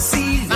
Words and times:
Vacilón 0.00 0.49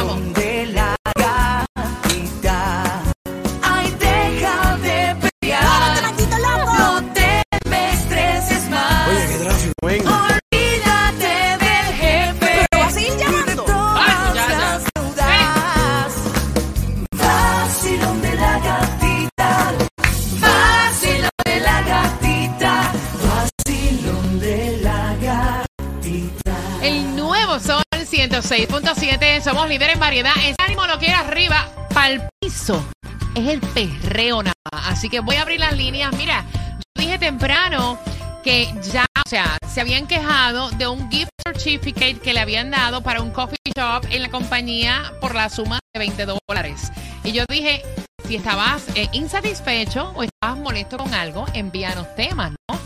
106.7. 28.56 29.40
Somos 29.42 29.68
líderes 29.68 29.94
en 29.94 30.00
variedad. 30.00 30.32
Ese 30.38 30.54
ánimo 30.64 30.86
lo 30.86 30.96
quiere 30.98 31.14
arriba, 31.14 31.68
pa'l 31.92 32.22
piso. 32.40 32.86
Es 33.34 33.48
el 33.48 33.60
perreo 33.60 34.44
nada. 34.44 34.54
Así 34.70 35.08
que 35.08 35.18
voy 35.18 35.36
a 35.36 35.42
abrir 35.42 35.58
las 35.58 35.76
líneas. 35.76 36.14
Mira, 36.16 36.44
yo 36.52 37.02
dije 37.02 37.18
temprano 37.18 37.98
que 38.44 38.72
ya, 38.92 39.06
o 39.26 39.28
sea, 39.28 39.58
se 39.68 39.80
habían 39.80 40.06
quejado 40.06 40.70
de 40.70 40.86
un 40.86 41.10
gift 41.10 41.30
certificate 41.44 42.20
que 42.20 42.32
le 42.32 42.40
habían 42.40 42.70
dado 42.70 43.02
para 43.02 43.22
un 43.22 43.32
coffee 43.32 43.56
shop 43.76 44.06
en 44.10 44.22
la 44.22 44.30
compañía 44.30 45.12
por 45.20 45.34
la 45.34 45.48
suma 45.48 45.80
de 45.92 45.98
20 45.98 46.26
dólares. 46.26 46.92
Y 47.24 47.32
yo 47.32 47.44
dije, 47.48 47.82
si 48.28 48.36
estabas 48.36 48.86
eh, 48.94 49.08
insatisfecho 49.12 50.12
o 50.14 50.22
estabas 50.22 50.58
molesto 50.58 50.96
con 50.96 51.12
algo, 51.12 51.44
envíanos 51.54 52.14
temas, 52.14 52.52
¿no? 52.52 52.78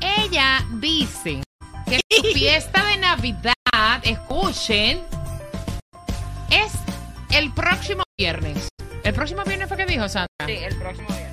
Ella 0.00 0.64
dice 0.74 1.42
que 1.86 2.00
su 2.08 2.22
fiesta 2.34 2.84
de 2.84 2.98
Navidad, 2.98 3.54
escuchen, 4.02 5.02
es 6.50 6.72
el 7.30 7.52
próximo 7.52 8.02
viernes. 8.18 8.68
¿El 9.04 9.14
próximo 9.14 9.42
viernes 9.44 9.68
fue 9.68 9.76
que 9.76 9.86
dijo 9.86 10.08
Sandra? 10.08 10.28
Sí, 10.46 10.52
el 10.52 10.76
próximo 10.76 11.08
viernes. 11.08 11.28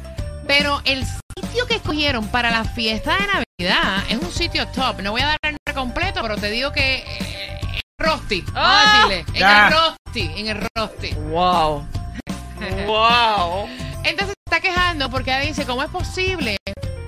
Pero 0.47 0.81
el 0.85 1.05
sitio 1.41 1.65
que 1.67 1.75
escogieron 1.75 2.27
para 2.27 2.51
la 2.51 2.63
fiesta 2.63 3.17
de 3.17 3.27
Navidad 3.27 4.03
es 4.09 4.17
un 4.17 4.31
sitio 4.31 4.67
top. 4.67 5.01
No 5.01 5.11
voy 5.11 5.21
a 5.21 5.27
dar 5.27 5.37
el 5.43 5.57
nombre 5.65 5.73
completo, 5.73 6.21
pero 6.21 6.37
te 6.37 6.49
digo 6.51 6.71
que 6.71 6.97
eh, 6.97 7.59
en 7.73 7.81
Rosti. 8.05 8.41
Vamos 8.53 8.57
a 8.57 9.03
Ah. 9.03 9.07
decirle. 9.07 9.25
En 9.39 9.45
el 9.47 9.71
Rosti. 9.71 10.31
En 10.41 10.47
el 10.47 10.67
Rosti. 10.75 11.13
Wow. 11.15 11.87
wow. 12.85 13.67
Entonces 14.03 14.35
se 14.35 14.55
está 14.55 14.59
quejando 14.61 15.09
porque 15.09 15.31
ella 15.31 15.39
dice, 15.47 15.65
¿cómo 15.65 15.81
es 15.83 15.89
posible 15.89 16.57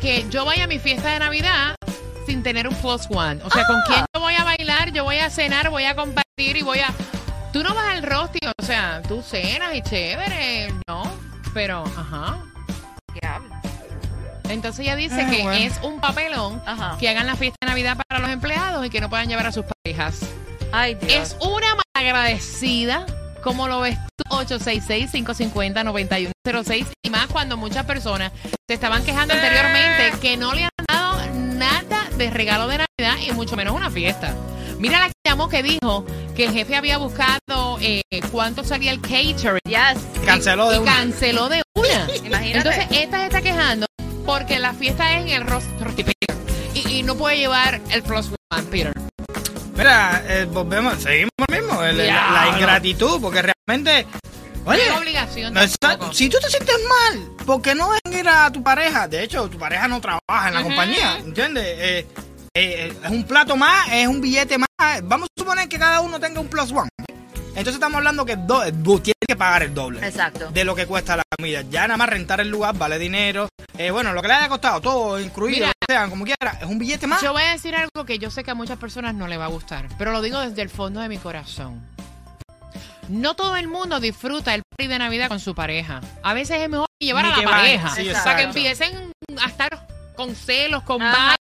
que 0.01 0.25
yo 0.29 0.45
vaya 0.45 0.63
a 0.63 0.67
mi 0.67 0.79
fiesta 0.79 1.09
de 1.09 1.19
Navidad 1.19 1.75
sin 2.27 2.43
tener 2.43 2.67
un 2.67 2.75
plus 2.75 3.07
one? 3.09 3.41
O 3.43 3.49
sea, 3.49 3.65
¿con 3.65 3.81
quién 3.87 4.05
yo 4.13 4.19
voy 4.21 4.35
a 4.35 4.43
bailar? 4.43 4.91
Yo 4.91 5.03
voy 5.05 5.17
a 5.17 5.29
cenar, 5.31 5.69
voy 5.71 5.85
a 5.85 5.95
compartir 5.95 6.57
y 6.57 6.61
voy 6.61 6.77
a... 6.79 6.93
Tú 7.53 7.63
no 7.63 7.73
vas 7.73 7.87
al 7.95 8.03
rosti, 8.03 8.39
o 8.45 8.51
sea, 8.63 9.01
tú 9.07 9.23
cenas 9.23 9.73
y 9.73 9.81
chévere, 9.81 10.71
¿no? 10.87 11.09
Pero, 11.53 11.83
ajá. 11.97 12.37
Entonces 14.49 14.79
ella 14.85 14.95
dice 14.95 15.23
Ah, 15.23 15.29
que 15.29 15.43
bueno. 15.43 15.65
es 15.65 15.73
un 15.81 15.99
papelón 15.99 16.61
Ajá. 16.65 16.95
que 16.99 17.09
hagan 17.09 17.27
la 17.27 17.35
fiesta 17.35 17.57
de 17.61 17.67
Navidad 17.67 17.97
para 18.07 18.21
los 18.21 18.29
empleados 18.29 18.85
y 18.85 18.89
que 18.89 19.01
no 19.01 19.09
puedan 19.09 19.27
llevar 19.27 19.45
a 19.47 19.51
sus 19.51 19.65
parejas. 19.83 20.21
Ay, 20.71 20.95
Dios. 20.95 21.11
Es 21.11 21.35
una 21.41 21.75
malagradecida. 21.95 23.05
¿Cómo 23.43 23.67
lo 23.67 23.81
ves 23.81 23.97
tú? 24.15 24.23
866-550-9106 24.35 26.87
y 27.03 27.09
más 27.09 27.27
cuando 27.27 27.57
muchas 27.57 27.85
personas 27.85 28.31
se 28.67 28.73
estaban 28.73 29.03
quejando 29.03 29.33
anteriormente 29.33 30.13
que 30.21 30.37
no 30.37 30.53
le 30.53 30.63
han 30.63 30.69
dado 30.87 31.25
nada 31.33 31.96
de 32.17 32.29
regalo 32.31 32.67
de 32.67 32.79
Navidad 32.79 33.17
y 33.27 33.31
mucho 33.33 33.55
menos 33.55 33.75
una 33.75 33.89
fiesta. 33.91 34.33
Mira 34.79 34.99
la 34.99 35.07
que 35.07 35.13
llamó 35.25 35.49
que 35.49 35.63
dijo 35.63 36.05
que 36.35 36.45
el 36.45 36.53
jefe 36.53 36.75
había 36.75 36.97
buscado 36.97 37.77
eh, 37.81 38.01
cuánto 38.31 38.63
salía 38.63 38.91
el 38.91 39.01
catering 39.01 39.59
Yes. 39.65 40.23
Canceló 40.25 40.69
de 40.69 40.75
y 40.75 40.79
una. 40.79 40.93
canceló 40.95 41.49
de 41.49 41.61
una. 41.75 42.07
Imagínate. 42.25 42.57
Entonces 42.57 42.85
esta 42.91 43.17
se 43.19 43.25
está 43.25 43.41
quejando 43.41 43.85
porque 44.25 44.59
la 44.59 44.73
fiesta 44.73 45.17
es 45.17 45.23
en 45.25 45.29
el 45.29 45.47
Rosti 45.47 46.03
y, 46.73 46.97
y 46.99 47.03
no 47.03 47.15
puede 47.15 47.37
llevar 47.37 47.81
el 47.91 48.03
plus 48.03 48.29
one, 48.51 48.63
Peter. 48.69 48.93
Mira, 49.75 50.23
eh, 50.27 50.45
volvemos, 50.51 50.95
seguimos 51.01 51.29
lo 51.47 51.55
mismo, 51.55 51.83
el- 51.83 51.97
la, 51.97 52.31
la 52.31 52.45
no. 52.51 52.57
ingratitud, 52.57 53.21
porque 53.21 53.41
realmente, 53.43 54.05
oye, 54.67 54.85
no 54.87 54.93
es 54.93 54.99
obligación 54.99 55.53
tampoco. 55.53 56.13
si 56.13 56.29
tú 56.29 56.37
te 56.41 56.49
sientes 56.49 56.75
mal, 56.87 57.45
¿por 57.45 57.61
qué 57.61 57.75
no 57.75 57.89
dejan 57.91 58.19
ir 58.19 58.29
a 58.29 58.51
tu 58.51 58.61
pareja? 58.63 59.07
De 59.07 59.23
hecho, 59.23 59.49
tu 59.49 59.57
pareja 59.57 59.87
no 59.87 60.01
trabaja 60.01 60.47
en 60.47 60.53
la 60.53 60.63
compañía, 60.63 61.17
¿entiendes? 61.17 61.65
Eh, 61.65 62.07
eh, 62.53 62.93
es 63.03 63.11
un 63.11 63.23
plato 63.23 63.55
más, 63.55 63.87
es 63.91 64.07
un 64.07 64.19
billete 64.19 64.57
más. 64.57 64.67
Vamos 65.03 65.29
a 65.29 65.39
suponer 65.39 65.69
que 65.69 65.77
cada 65.77 66.01
uno 66.01 66.19
tenga 66.19 66.39
un 66.39 66.47
plus 66.47 66.71
one. 66.71 66.89
Entonces 67.49 67.75
estamos 67.75 67.97
hablando 67.97 68.23
que 68.23 68.35
do, 68.35 68.61
tienes 68.99 69.15
que 69.27 69.35
pagar 69.35 69.63
el 69.63 69.73
doble. 69.73 70.05
Exacto. 70.05 70.49
de 70.51 70.63
lo 70.63 70.75
que 70.75 70.85
cuesta 70.85 71.15
la 71.15 71.23
comida. 71.35 71.61
Ya 71.69 71.87
nada 71.87 71.97
más 71.97 72.09
rentar 72.09 72.39
el 72.39 72.49
lugar 72.49 72.77
vale 72.77 72.99
dinero. 72.99 73.49
Eh, 73.77 73.89
bueno, 73.89 74.13
lo 74.13 74.21
que 74.21 74.27
le 74.27 74.33
haya 74.35 74.49
costado, 74.49 74.79
todo 74.79 75.19
incluido, 75.19 75.57
Mira. 75.57 75.67
lo 75.67 75.73
que 75.73 75.93
sea, 75.93 76.07
como 76.07 76.23
quiera, 76.23 76.59
es 76.61 76.67
un 76.67 76.77
billete 76.77 77.07
más. 77.07 77.21
Yo 77.21 77.33
voy 77.33 77.43
a 77.43 77.51
decir 77.51 77.75
algo 77.75 78.05
que 78.05 78.19
yo 78.19 78.29
sé 78.29 78.43
que 78.43 78.51
a 78.51 78.55
muchas 78.55 78.77
personas 78.77 79.15
no 79.15 79.27
le 79.27 79.37
va 79.37 79.45
a 79.45 79.49
gustar, 79.49 79.87
pero 79.97 80.11
lo 80.11 80.21
digo 80.21 80.39
desde 80.39 80.61
el 80.61 80.69
fondo 80.69 80.99
de 80.99 81.09
mi 81.09 81.17
corazón. 81.17 81.81
No 83.09 83.35
todo 83.35 83.55
el 83.55 83.67
mundo 83.67 83.99
disfruta 83.99 84.53
el 84.55 84.63
party 84.69 84.87
de 84.87 84.99
Navidad 84.99 85.27
con 85.29 85.39
su 85.39 85.55
pareja. 85.55 86.01
A 86.23 86.33
veces 86.33 86.61
es 86.61 86.69
mejor 86.69 86.87
llevar 86.99 87.25
Ni 87.25 87.31
a 87.31 87.37
la 87.37 87.49
pareja. 87.49 87.89
sí, 87.95 88.09
para 88.23 88.35
que 88.37 88.43
empiecen 88.43 89.11
a 89.41 89.47
estar 89.47 89.87
con 90.15 90.35
celos, 90.35 90.83
con 90.83 90.99
vana. 90.99 91.35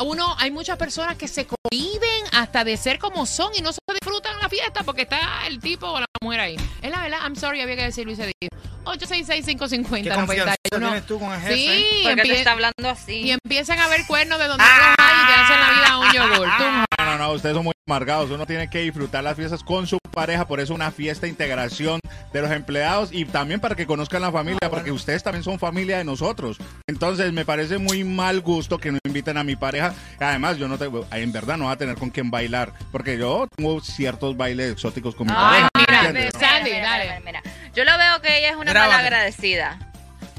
Uno, 0.00 0.34
hay 0.38 0.50
muchas 0.50 0.76
personas 0.78 1.16
que 1.16 1.28
se 1.28 1.46
cohiben 1.46 2.24
hasta 2.32 2.64
de 2.64 2.76
ser 2.76 2.98
como 2.98 3.26
son 3.26 3.52
y 3.54 3.60
no 3.60 3.70
se 3.72 3.78
disfrutan 4.00 4.38
la 4.40 4.48
fiesta 4.48 4.82
porque 4.82 5.02
está 5.02 5.46
el 5.46 5.60
tipo 5.60 5.86
o 5.86 6.00
la 6.00 6.06
mujer 6.22 6.40
ahí. 6.40 6.56
Es 6.82 6.90
la 6.90 7.02
verdad, 7.02 7.18
I'm 7.22 7.36
sorry, 7.36 7.60
había 7.60 7.76
que 7.76 7.82
decirlo 7.84 8.12
y 8.12 8.16
se 8.16 8.26
dijo. 8.40 8.50
866-550-91. 8.84 10.54
¿Qué 10.62 10.70
tienes 10.78 11.06
tú 11.06 11.18
con 11.20 11.32
el 11.32 11.40
jefe? 11.40 11.54
Sí, 11.54 12.00
¿Por 12.02 12.14
qué 12.16 12.22
te 12.22 12.28
empie- 12.28 12.36
está 12.38 12.52
hablando 12.52 12.88
así? 12.88 13.12
y 13.22 13.30
empiezan 13.32 13.78
a 13.78 13.88
ver 13.88 14.06
cuernos 14.06 14.38
de 14.38 14.46
donde 14.48 14.64
los 14.64 14.72
hay 14.98 15.22
y 15.22 15.26
te 15.26 15.32
hacen 15.34 15.60
la 15.60 15.70
vida 15.74 15.98
un 15.98 16.12
yogur. 16.12 16.48
Tú, 16.56 16.64
No, 17.10 17.18
no, 17.18 17.24
no, 17.28 17.32
ustedes 17.32 17.54
son 17.56 17.64
muy 17.64 17.72
amargados. 17.88 18.30
Uno 18.30 18.46
tiene 18.46 18.70
que 18.70 18.80
disfrutar 18.80 19.24
las 19.24 19.36
fiestas 19.36 19.64
con 19.64 19.86
su 19.86 19.98
pareja, 20.12 20.46
por 20.46 20.60
eso 20.60 20.74
una 20.74 20.90
fiesta 20.90 21.26
de 21.26 21.30
integración 21.30 21.98
de 22.32 22.40
los 22.40 22.50
empleados 22.52 23.10
y 23.12 23.24
también 23.24 23.58
para 23.60 23.74
que 23.74 23.86
conozcan 23.86 24.22
la 24.22 24.30
familia, 24.30 24.70
porque 24.70 24.92
ustedes 24.92 25.22
también 25.22 25.42
son 25.42 25.58
familia 25.58 25.98
de 25.98 26.04
nosotros. 26.04 26.58
Entonces 26.86 27.32
me 27.32 27.44
parece 27.44 27.78
muy 27.78 28.04
mal 28.04 28.40
gusto 28.40 28.78
que 28.78 28.92
no 28.92 28.98
inviten 29.04 29.36
a 29.38 29.44
mi 29.44 29.56
pareja. 29.56 29.92
Además, 30.20 30.56
yo 30.56 30.68
no 30.68 30.78
tengo, 30.78 31.06
en 31.10 31.32
verdad 31.32 31.56
no 31.56 31.66
va 31.66 31.72
a 31.72 31.76
tener 31.78 31.96
con 31.96 32.10
quién 32.10 32.30
bailar, 32.30 32.72
porque 32.92 33.18
yo 33.18 33.48
tengo 33.56 33.80
ciertos 33.80 34.36
bailes 34.36 34.72
exóticos 34.72 35.14
con 35.16 35.26
mi 35.26 35.32
Ay, 35.36 35.62
pareja. 35.62 35.68
mira, 35.74 36.06
¿entiendes? 36.08 36.34
Sandy, 36.40 36.70
dale. 36.70 37.20
mira. 37.24 37.42
Yo 37.74 37.84
lo 37.84 37.96
veo 37.98 38.20
que 38.22 38.38
ella 38.38 38.50
es 38.50 38.56
una 38.56 38.70
Grábate. 38.72 38.92
mala 38.92 39.04
agradecida. 39.06 39.78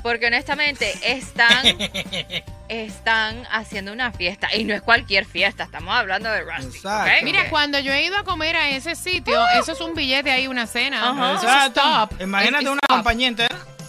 Porque 0.03 0.27
honestamente 0.27 0.93
están, 1.03 1.63
están 2.71 3.45
haciendo 3.51 3.91
una 3.91 4.11
fiesta. 4.11 4.53
Y 4.55 4.63
no 4.63 4.73
es 4.73 4.81
cualquier 4.81 5.25
fiesta, 5.25 5.63
estamos 5.65 5.93
hablando 5.93 6.29
de 6.31 6.41
Rusty. 6.41 6.77
Exacto. 6.77 7.11
¿ok? 7.17 7.23
Mira, 7.23 7.49
cuando 7.49 7.79
yo 7.79 7.91
he 7.91 8.03
ido 8.05 8.17
a 8.17 8.23
comer 8.23 8.55
a 8.55 8.69
ese 8.69 8.95
sitio, 8.95 9.37
eso 9.59 9.73
es 9.73 9.81
un 9.81 9.93
billete 9.93 10.31
ahí, 10.31 10.47
una 10.47 10.65
cena. 10.67 11.09
Ajá. 11.09 11.33
Eso 11.35 11.47
es 11.67 11.73
top. 11.73 12.21
Imagínate 12.21 12.63
Es- 12.63 12.69
una. 12.69 12.79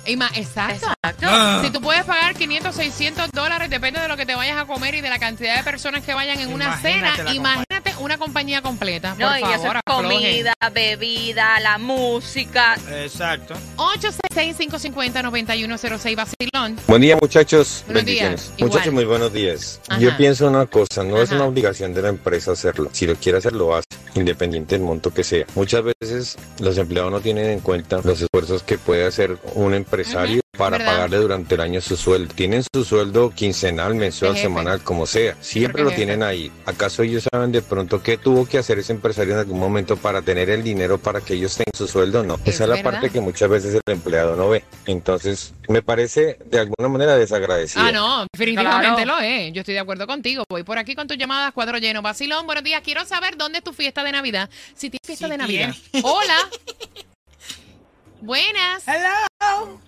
Ima- 0.04 0.30
Exacto. 0.34 0.74
Exacto. 0.74 1.26
Ah. 1.30 1.60
Si 1.62 1.70
tú 1.70 1.80
puedes 1.80 2.02
pagar 2.04 2.34
500, 2.34 2.74
600 2.74 3.30
dólares, 3.30 3.70
depende 3.70 4.00
de 4.00 4.08
lo 4.08 4.16
que 4.16 4.26
te 4.26 4.34
vayas 4.34 4.58
a 4.58 4.64
comer 4.64 4.96
y 4.96 5.00
de 5.00 5.08
la 5.08 5.20
cantidad 5.20 5.56
de 5.56 5.62
personas 5.62 6.02
que 6.02 6.12
vayan 6.12 6.40
en 6.40 6.52
una 6.52 6.76
cena. 6.78 7.12
Imagínate 7.32 7.71
una 8.02 8.18
compañía 8.18 8.60
completa. 8.62 9.14
No, 9.18 9.28
por 9.28 9.38
y 9.38 9.40
favor, 9.40 9.56
eso 9.56 9.72
es 9.74 9.80
comida, 9.84 10.52
bebida, 10.72 11.58
la 11.60 11.78
música. 11.78 12.76
Exacto. 12.90 13.54
866-550-9106 13.76 16.16
Basilón. 16.16 16.76
Buen 16.86 17.02
día 17.02 17.16
muchachos, 17.16 17.84
Buenos 17.86 18.04
días. 18.04 18.52
Muchachos, 18.58 18.92
muy 18.92 19.04
buenos 19.04 19.32
días. 19.32 19.80
Ajá. 19.88 20.00
Yo 20.00 20.16
pienso 20.16 20.48
una 20.48 20.66
cosa, 20.66 21.04
no 21.04 21.22
es 21.22 21.30
una 21.30 21.44
obligación 21.44 21.94
de 21.94 22.02
la 22.02 22.08
empresa 22.08 22.50
hacerlo. 22.52 22.90
Si 22.92 23.06
lo 23.06 23.14
quiere 23.16 23.38
hacer, 23.38 23.52
lo 23.52 23.74
hace, 23.74 23.86
independiente 24.14 24.74
del 24.74 24.82
monto 24.84 25.14
que 25.14 25.24
sea. 25.24 25.46
Muchas 25.54 25.82
veces 25.82 26.36
los 26.60 26.76
empleados 26.78 27.10
no 27.10 27.20
tienen 27.20 27.46
en 27.46 27.60
cuenta 27.60 28.00
los 28.04 28.20
esfuerzos 28.20 28.62
que 28.62 28.76
puede 28.78 29.06
hacer 29.06 29.38
un 29.54 29.72
empresario 29.74 30.41
para 30.64 30.78
¿verdad? 30.78 30.92
pagarle 30.94 31.16
durante 31.18 31.54
el 31.56 31.60
año 31.60 31.80
su 31.80 31.96
sueldo. 31.96 32.34
Tienen 32.34 32.62
su 32.72 32.84
sueldo 32.84 33.30
quincenal, 33.30 33.94
mensual, 33.94 34.36
semanal, 34.36 34.82
como 34.82 35.06
sea. 35.06 35.36
Siempre 35.40 35.82
lo 35.82 35.90
tienen 35.90 36.22
ahí. 36.22 36.50
¿Acaso 36.66 37.02
ellos 37.02 37.26
saben 37.32 37.52
de 37.52 37.62
pronto 37.62 38.02
qué 38.02 38.16
tuvo 38.16 38.46
que 38.46 38.58
hacer 38.58 38.78
ese 38.78 38.92
empresario 38.92 39.34
en 39.34 39.40
algún 39.40 39.58
momento 39.58 39.96
para 39.96 40.22
tener 40.22 40.50
el 40.50 40.62
dinero 40.62 40.98
para 40.98 41.20
que 41.20 41.34
ellos 41.34 41.54
tengan 41.56 41.72
su 41.76 41.88
sueldo? 41.88 42.22
No. 42.22 42.34
Es 42.44 42.54
Esa 42.54 42.64
es 42.64 42.68
la 42.70 42.76
verdad. 42.76 42.90
parte 42.92 43.10
que 43.10 43.20
muchas 43.20 43.48
veces 43.50 43.74
el 43.74 43.82
empleado 43.92 44.36
no 44.36 44.48
ve. 44.48 44.64
Entonces, 44.86 45.52
me 45.68 45.82
parece 45.82 46.38
de 46.46 46.60
alguna 46.60 46.88
manera 46.88 47.16
desagradecido. 47.16 47.84
Ah, 47.84 47.92
no, 47.92 48.26
definitivamente 48.32 49.02
Claro. 49.02 49.20
lo 49.20 49.26
es. 49.26 49.52
Yo 49.52 49.60
estoy 49.60 49.74
de 49.74 49.80
acuerdo 49.80 50.06
contigo. 50.06 50.44
Voy 50.48 50.62
por 50.62 50.78
aquí 50.78 50.94
con 50.94 51.06
tus 51.08 51.18
llamadas, 51.18 51.52
cuadro 51.52 51.78
lleno. 51.78 52.02
Basilón, 52.02 52.46
buenos 52.46 52.64
días. 52.64 52.82
Quiero 52.84 53.04
saber 53.04 53.36
dónde 53.36 53.58
es 53.58 53.64
tu 53.64 53.72
fiesta 53.72 54.04
de 54.04 54.12
Navidad. 54.12 54.48
Si 54.74 54.90
tienes 54.90 55.06
fiesta 55.06 55.28
de 55.28 55.38
Navidad. 55.38 55.74
Hola. 56.02 56.36
Buenas. 58.20 58.84
Hello. 58.86 59.80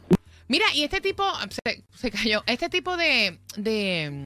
Mira, 0.49 0.67
y 0.75 0.85
este 0.85 1.01
tipo, 1.01 1.25
se, 1.65 1.85
se 1.95 2.11
cayó, 2.11 2.43
este 2.47 2.69
tipo 2.69 2.97
de, 2.97 3.39
de, 3.57 4.25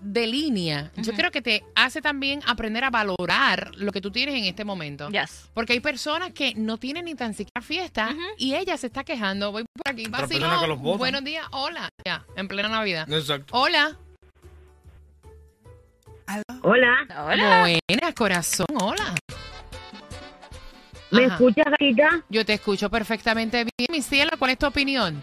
de 0.00 0.26
línea, 0.26 0.90
yo 0.96 1.12
creo 1.12 1.30
que 1.30 1.42
te 1.42 1.62
hace 1.74 2.00
también 2.00 2.40
aprender 2.46 2.84
a 2.84 2.90
valorar 2.90 3.72
lo 3.76 3.92
que 3.92 4.00
tú 4.00 4.10
tienes 4.10 4.34
en 4.34 4.44
este 4.44 4.64
momento. 4.64 5.10
Yes. 5.10 5.50
Porque 5.52 5.74
hay 5.74 5.80
personas 5.80 6.32
que 6.32 6.54
no 6.54 6.78
tienen 6.78 7.04
ni 7.04 7.14
tan 7.14 7.34
siquiera 7.34 7.60
fiesta 7.60 8.14
y 8.38 8.54
ella 8.54 8.76
se 8.78 8.86
está 8.86 9.04
quejando. 9.04 9.52
Voy 9.52 9.64
por 9.64 9.92
aquí, 9.92 10.04
los 10.06 10.78
botan. 10.78 10.98
Buenos 10.98 11.24
días, 11.24 11.46
hola. 11.50 11.88
Ya, 12.04 12.24
en 12.36 12.48
plena 12.48 12.68
Navidad. 12.68 13.10
Exacto. 13.10 13.54
Hola. 13.56 13.98
Hola, 16.62 17.06
Hola. 17.26 17.78
Buenas, 17.86 18.14
corazón, 18.14 18.66
hola. 18.80 19.14
¿Me 21.14 21.24
Ajá. 21.24 21.34
escuchas, 21.34 21.64
Gatita? 21.70 22.24
Yo 22.28 22.44
te 22.44 22.54
escucho 22.54 22.90
perfectamente 22.90 23.64
bien, 23.64 23.88
mi 23.90 24.02
cielo. 24.02 24.30
¿Cuál 24.38 24.52
es 24.52 24.58
tu 24.58 24.66
opinión? 24.66 25.22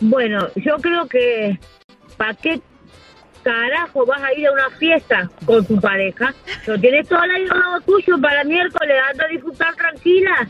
Bueno, 0.00 0.48
yo 0.56 0.76
creo 0.78 1.06
que 1.06 1.58
¿para 2.16 2.34
qué 2.34 2.60
carajo 3.44 4.04
vas 4.06 4.22
a 4.22 4.32
ir 4.34 4.48
a 4.48 4.52
una 4.52 4.70
fiesta 4.78 5.30
con 5.46 5.64
tu 5.66 5.80
pareja? 5.80 6.34
Lo 6.66 6.78
tienes 6.80 7.08
todo 7.08 7.22
el 7.22 7.30
año 7.30 7.52
al 7.52 7.58
lado 7.60 7.80
tuyo 7.82 8.20
para 8.20 8.42
miércoles, 8.44 8.96
anda 9.10 9.24
a 9.24 9.28
disfrutar 9.28 9.74
tranquila, 9.76 10.48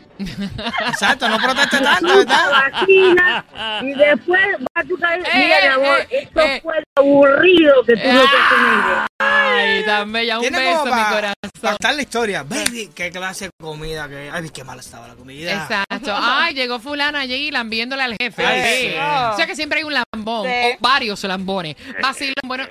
Exacto, 0.87 1.27
no 1.29 1.37
proteste 1.37 1.79
tanto, 1.79 2.17
¿verdad? 2.17 2.71
y 2.87 3.93
después 3.93 4.41
va 4.61 4.81
a 4.81 4.83
tu 4.83 4.97
cabeza. 4.97 5.27
Eh, 5.33 5.37
Mira, 5.37 5.57
mi 5.59 5.65
eh, 5.65 5.69
amor, 5.69 5.99
eh, 5.99 6.07
esto 6.23 6.41
eh. 6.41 6.59
fue 6.63 6.75
lo 6.79 7.01
aburrido 7.03 7.83
que 7.85 7.93
tuve 7.93 8.01
que 8.03 8.09
hacer. 8.09 9.05
Ay, 9.19 9.85
tan 9.85 10.11
bella. 10.11 10.39
Un 10.39 10.49
beso, 10.49 10.79
como 10.79 10.95
mi 10.95 11.03
corazón. 11.03 11.33
estar 11.71 11.95
la 11.95 12.01
historia. 12.01 12.43
Baby, 12.43 12.89
qué 12.95 13.11
clase 13.11 13.45
de 13.45 13.51
comida 13.61 14.07
que. 14.09 14.29
Ay, 14.31 14.49
qué 14.49 14.63
mala 14.63 14.81
estaba 14.81 15.07
la 15.07 15.15
comida. 15.15 15.51
Exacto. 15.53 16.13
Ay, 16.17 16.53
llegó 16.53 16.79
fulana 16.79 17.21
allí 17.21 17.51
lambiéndole 17.51 18.03
al 18.03 18.15
jefe. 18.19 18.45
Ay, 18.45 18.61
Sí. 18.65 18.87
sí. 18.89 18.95
O 18.97 19.35
sea 19.35 19.45
que 19.47 19.55
siempre 19.55 19.79
hay 19.79 19.83
un 19.85 19.93
lambón. 20.25 20.49
Sí. 20.49 20.71
O 20.73 20.77
varios 20.79 21.23
lambones. 21.23 21.75
Vacilón, 22.01 22.33
bueno. 22.45 22.65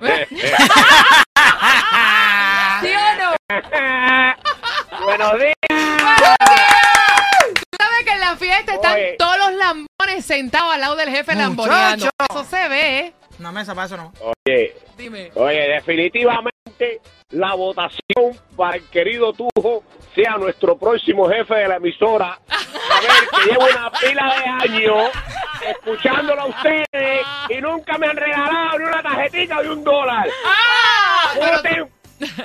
¿Sí 2.80 2.90
o 2.94 3.16
no? 3.18 3.34
Buenos 5.04 5.32
días. 5.38 5.54
Tú 7.54 7.64
sabes 7.80 8.04
que 8.04 8.12
en 8.12 8.20
la 8.20 8.36
fiesta 8.36 8.74
están 8.74 8.94
Oye. 8.94 9.16
todos 9.18 9.38
los 9.38 9.52
lambones 9.54 10.24
sentados 10.24 10.74
al 10.74 10.80
lado 10.80 10.96
del 10.96 11.10
jefe 11.10 11.34
lamboneando. 11.34 12.06
Muchacho. 12.06 12.10
Eso 12.30 12.44
se 12.44 12.68
ve. 12.68 13.14
Una 13.38 13.52
mesa 13.52 13.74
para 13.74 13.86
eso 13.86 13.96
no. 13.96 14.12
Oye, 14.20 14.74
Dime. 14.96 15.30
oye, 15.34 15.60
definitivamente 15.68 17.00
la 17.30 17.54
votación 17.54 18.36
para 18.56 18.76
el 18.76 18.84
querido 18.88 19.32
Tujo 19.32 19.84
sea 20.14 20.36
nuestro 20.38 20.76
próximo 20.76 21.28
jefe 21.28 21.54
de 21.54 21.68
la 21.68 21.76
emisora. 21.76 22.38
A 22.48 23.00
ver, 23.00 23.10
que 23.30 23.50
llevo 23.50 23.64
una 23.64 23.90
pila 23.92 24.34
de 24.34 24.44
años 24.74 25.10
escuchándolo 25.66 26.42
a 26.42 26.46
ustedes 26.46 27.20
y 27.48 27.60
nunca 27.60 27.98
me 27.98 28.06
han 28.08 28.16
regalado 28.16 28.78
ni 28.78 28.84
una 28.84 29.02
tarjetita 29.02 29.62
de 29.62 29.70
un 29.70 29.84
dólar. 29.84 30.28
¡Ah! 30.46 31.30
Pero- 31.34 31.56
Voten, 31.56 31.88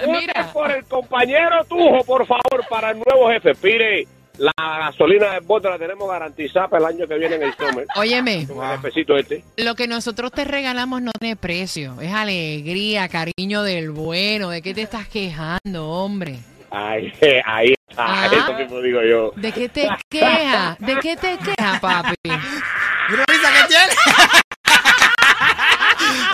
voten 0.05 0.11
Mira. 0.11 0.51
por 0.53 0.71
el 0.71 0.83
compañero 0.85 1.63
Tujo, 1.65 2.03
por 2.05 2.25
favor, 2.27 2.65
para 2.69 2.91
el 2.91 2.97
nuevo 2.97 3.29
jefe. 3.31 3.55
Pire, 3.55 4.07
la 4.37 4.51
gasolina 4.57 5.31
del 5.33 5.41
bote 5.41 5.69
la 5.69 5.77
tenemos 5.77 6.09
garantizada 6.09 6.67
para 6.67 6.87
el 6.89 6.95
año 6.95 7.07
que 7.07 7.17
viene 7.17 7.35
en 7.35 7.43
el 7.43 7.53
summer. 7.55 7.85
Óyeme, 7.95 8.47
Con 8.47 8.63
el 8.65 8.71
jefecito 8.77 9.15
este. 9.17 9.43
lo 9.57 9.75
que 9.75 9.87
nosotros 9.87 10.31
te 10.31 10.43
regalamos 10.43 11.01
no 11.01 11.11
tiene 11.19 11.35
precio. 11.35 11.99
Es 12.01 12.11
alegría, 12.13 13.07
cariño 13.09 13.63
del 13.63 13.91
bueno. 13.91 14.49
¿De 14.49 14.61
qué 14.61 14.73
te 14.73 14.81
estás 14.83 15.07
quejando, 15.07 15.87
hombre? 15.87 16.39
Ahí, 16.71 17.13
ahí 17.45 17.73
está, 17.87 18.23
Ah. 18.23 18.25
eso 18.31 18.53
mismo 18.55 18.81
digo 18.81 18.99
yo. 19.03 19.31
¿De 19.35 19.51
qué 19.51 19.69
te 19.69 19.87
quejas? 20.09 20.79
¿De 20.79 20.95
qué 20.99 21.15
te 21.15 21.37
quejas, 21.37 21.79
papi? 21.79 22.15
Mira 23.09 23.25
risa 23.27 23.51
que 23.53 23.67
tiene. 23.67 23.93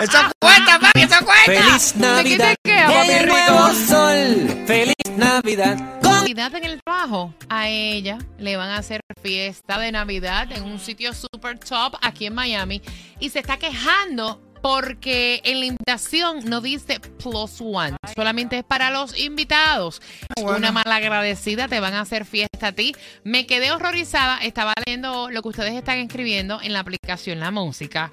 eso 0.02 0.18
cuenta, 0.40 0.78
papi, 0.78 1.02
eso 1.02 1.24
cuenta. 1.24 1.44
Feliz 1.46 1.94
¿De 1.94 2.00
qué 2.00 2.06
Navidad. 2.06 2.48
te 2.50 2.56
quejas, 2.70 2.92
papi 2.92 3.10
El 3.10 3.22
rico? 3.24 3.34
nuevo 3.36 3.74
sol. 3.74 4.64
Feliz 4.66 4.94
Navidad. 5.16 6.00
Con 6.02 6.12
Navidad 6.12 6.54
en 6.54 6.64
el 6.64 6.80
trabajo. 6.82 7.34
A 7.48 7.68
ella 7.68 8.18
le 8.38 8.56
van 8.56 8.70
a 8.70 8.76
hacer 8.78 9.00
fiesta 9.22 9.78
de 9.78 9.92
Navidad 9.92 10.50
en 10.52 10.62
un 10.64 10.78
sitio 10.78 11.12
super 11.12 11.58
top 11.58 11.96
aquí 12.02 12.26
en 12.26 12.34
Miami 12.34 12.80
y 13.18 13.30
se 13.30 13.40
está 13.40 13.56
quejando 13.56 14.40
porque 14.62 15.40
en 15.44 15.60
la 15.60 15.66
invitación 15.66 16.44
no 16.44 16.60
dice 16.60 17.00
plus 17.00 17.60
one, 17.60 17.96
solamente 18.14 18.58
es 18.58 18.64
para 18.64 18.90
los 18.90 19.18
invitados. 19.18 20.02
bueno. 20.40 20.58
Una 20.58 20.72
malagradecida, 20.72 21.68
te 21.68 21.80
van 21.80 21.94
a 21.94 22.02
hacer 22.02 22.24
fiesta 22.24 22.68
a 22.68 22.72
ti. 22.72 22.94
Me 23.24 23.46
quedé 23.46 23.72
horrorizada, 23.72 24.38
estaba 24.38 24.74
leyendo 24.84 25.30
lo 25.30 25.42
que 25.42 25.48
ustedes 25.48 25.74
están 25.74 25.98
escribiendo 25.98 26.60
en 26.62 26.72
la 26.72 26.80
aplicación 26.80 27.40
La 27.40 27.50
Música. 27.50 28.10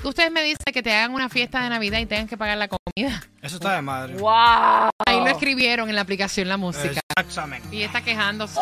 Que 0.00 0.08
ustedes 0.08 0.32
me 0.32 0.42
dicen 0.42 0.72
que 0.72 0.82
te 0.82 0.94
hagan 0.94 1.12
una 1.12 1.28
fiesta 1.28 1.62
de 1.62 1.68
Navidad 1.68 1.98
y 1.98 2.06
tengan 2.06 2.26
que 2.26 2.38
pagar 2.38 2.56
la 2.56 2.68
comida. 2.68 3.22
Eso 3.42 3.56
está 3.56 3.74
de 3.74 3.82
madre. 3.82 4.14
Wow. 4.14 4.90
Ahí 5.06 5.18
lo 5.18 5.28
escribieron 5.28 5.88
en 5.90 5.94
la 5.94 6.00
aplicación 6.00 6.48
La 6.48 6.56
Música. 6.56 7.00
Exactamente. 7.18 7.74
Y 7.74 7.82
está 7.82 8.02
quejándose. 8.02 8.58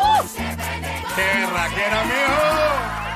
¡Qué 1.15 1.45
raquera, 1.45 2.03
mijo! 2.03 3.08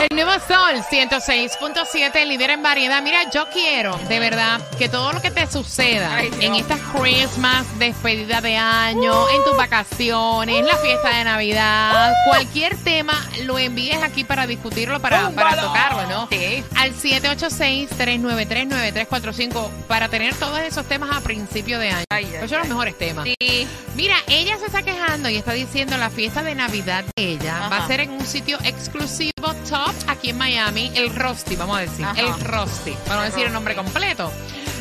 El 0.00 0.08
nuevo 0.16 0.32
Sol 0.48 0.82
106.7, 0.90 2.26
líder 2.26 2.48
en 2.50 2.62
variedad. 2.62 3.02
Mira, 3.02 3.28
yo 3.28 3.50
quiero, 3.50 3.98
de 4.08 4.18
verdad, 4.18 4.58
que 4.78 4.88
todo 4.88 5.12
lo 5.12 5.20
que 5.20 5.30
te 5.30 5.46
suceda 5.46 6.16
Ay, 6.16 6.30
en 6.40 6.54
estas 6.54 6.80
Christmas, 6.98 7.66
despedida 7.78 8.40
de 8.40 8.56
año, 8.56 9.28
en 9.28 9.44
tus 9.44 9.54
vacaciones, 9.58 10.64
la 10.64 10.78
fiesta 10.78 11.18
de 11.18 11.24
Navidad, 11.24 12.14
cualquier 12.24 12.78
tema, 12.78 13.12
lo 13.44 13.58
envíes 13.58 14.02
aquí 14.02 14.24
para 14.24 14.46
discutirlo, 14.46 15.00
para, 15.00 15.28
para 15.32 15.60
tocarlo, 15.60 16.06
¿no? 16.08 16.28
Sí. 16.30 16.64
Al 16.76 16.94
786-393-9345 16.94 19.68
para 19.86 20.08
tener 20.08 20.34
todos 20.34 20.60
esos 20.60 20.86
temas 20.86 21.14
a 21.14 21.20
principio 21.20 21.78
de 21.78 21.90
año. 21.90 22.04
Ay, 22.08 22.24
Esos 22.36 22.48
son 22.48 22.60
los 22.60 22.68
mejores 22.68 22.96
temas. 22.96 23.28
Sí. 23.38 23.68
Mira, 23.96 24.16
ella 24.28 24.56
se 24.56 24.64
está 24.66 24.82
quejando 24.82 25.28
y 25.28 25.36
está 25.36 25.52
diciendo 25.52 25.98
la 25.98 26.08
fiesta 26.08 26.42
de 26.42 26.54
Navidad 26.54 27.04
de 27.16 27.32
ella 27.32 27.68
va 27.70 27.84
a 27.84 27.86
ser 27.86 28.00
en 28.00 28.12
un 28.12 28.24
sitio 28.24 28.56
exclusivo 28.64 29.52
top 29.68 29.89
aquí 30.06 30.30
en 30.30 30.38
Miami, 30.38 30.90
el 30.94 31.14
Rosti, 31.14 31.56
vamos 31.56 31.78
a 31.78 31.80
decir, 31.82 32.04
Ajá. 32.04 32.20
el 32.20 32.40
Rosti, 32.40 32.92
para 33.06 33.16
no 33.16 33.22
decir 33.22 33.46
el 33.46 33.52
nombre 33.52 33.74
completo. 33.74 34.32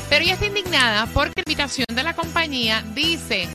Pero 0.09 0.23
ella 0.23 0.33
está 0.33 0.45
indignada 0.47 1.05
porque 1.07 1.33
la 1.35 1.43
invitación 1.51 1.85
de 1.93 2.03
la 2.03 2.15
compañía 2.15 2.83
dice 2.93 3.49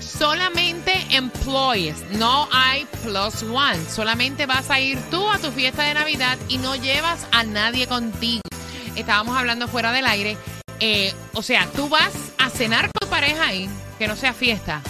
solamente 0.00 0.92
employees, 1.10 1.96
no 2.12 2.48
hay 2.52 2.86
plus 3.02 3.42
one, 3.42 3.78
solamente 3.88 4.46
vas 4.46 4.70
a 4.70 4.80
ir 4.80 4.98
tú 5.10 5.28
a 5.30 5.38
tu 5.38 5.50
fiesta 5.50 5.82
de 5.84 5.94
Navidad 5.94 6.38
y 6.48 6.58
no 6.58 6.76
llevas 6.76 7.26
a 7.32 7.42
nadie 7.44 7.86
contigo. 7.86 8.42
Estábamos 8.96 9.36
hablando 9.36 9.66
fuera 9.68 9.92
del 9.92 10.06
aire. 10.06 10.36
eh, 10.80 11.14
o 11.34 11.42
sea, 11.42 11.66
tú 11.74 11.88
vas 11.88 12.12
a 12.38 12.50
cenar 12.50 12.90
con 12.92 12.92
tu 13.00 13.06
pareja 13.08 13.46
ahí, 13.46 13.68
que 13.98 14.06
no 14.08 14.16
sea 14.16 14.32
fiesta. 14.34 14.80